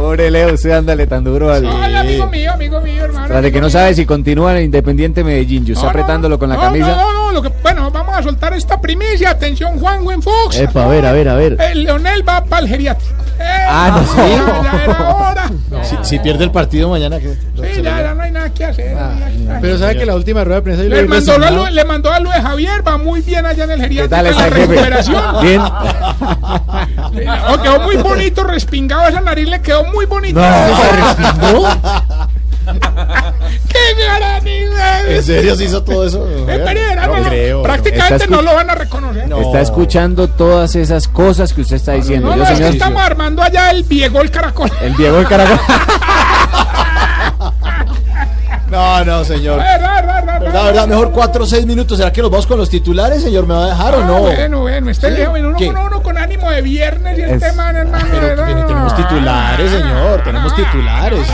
[0.00, 1.66] Pobre Leo, usted ándale tan duro al...
[1.66, 3.26] Ay, amigo mío, amigo mío, hermano.
[3.28, 3.96] Tras de que no amigo sabe mío.
[3.96, 6.86] si continúa en el Independiente Medellín, yo está No, no, apretándolo con la no, camisa.
[6.86, 9.28] No, no, no, lo que, bueno, vamos a soltar esta primicia.
[9.30, 10.58] Atención, Juan Gwen Fox.
[10.58, 11.56] Epa, a ver, a ver, a ver.
[11.60, 13.14] El Leonel va para el geriátrico.
[13.40, 15.50] Eh, Ah, no, hora.
[15.84, 17.34] Si, si pierde el partido mañana, ¿qué?
[17.74, 18.96] Sí, ya, ya no hay nada que hacer.
[19.60, 21.50] Pero sabe que la última rueda de prensa yo Le mandó, a.
[21.50, 24.16] Lu- le mandó a Luis Javier, va muy bien allá en el geriátrico.
[24.16, 25.22] está la recuperación.
[25.42, 25.60] Bien.
[27.48, 30.40] Oh, quedó muy bonito, respingado esa nariz, le quedó muy bonito.
[30.40, 30.70] ¡Qué gran
[31.38, 32.28] idea!
[35.08, 36.26] ¿En serio se hizo todo eso?
[36.28, 37.62] Eh, No no, no, creo.
[37.62, 39.30] Prácticamente no lo van a reconocer.
[39.32, 42.28] Está escuchando todas esas cosas que usted está diciendo.
[42.28, 44.70] No, Yo, no, es que señor, estamos armando allá el Diego el Caracol.
[44.82, 45.58] el Diego el Caracol.
[48.70, 49.58] No, no, señor.
[49.58, 51.98] Verdad, verdad, verdad, La verdad, mejor cuatro o seis minutos.
[51.98, 53.44] ¿Será que nos vamos con los titulares, señor?
[53.44, 54.20] ¿Me va a dejar o Ah, no?
[54.20, 55.16] Bueno, bueno, este Sí.
[55.16, 58.06] viejo, uno, uno, uno con ánimo de viernes y Es- este man, hermano.
[58.12, 60.22] Pero no tenemos titulares, señor.
[60.22, 61.32] Tenemos titulares.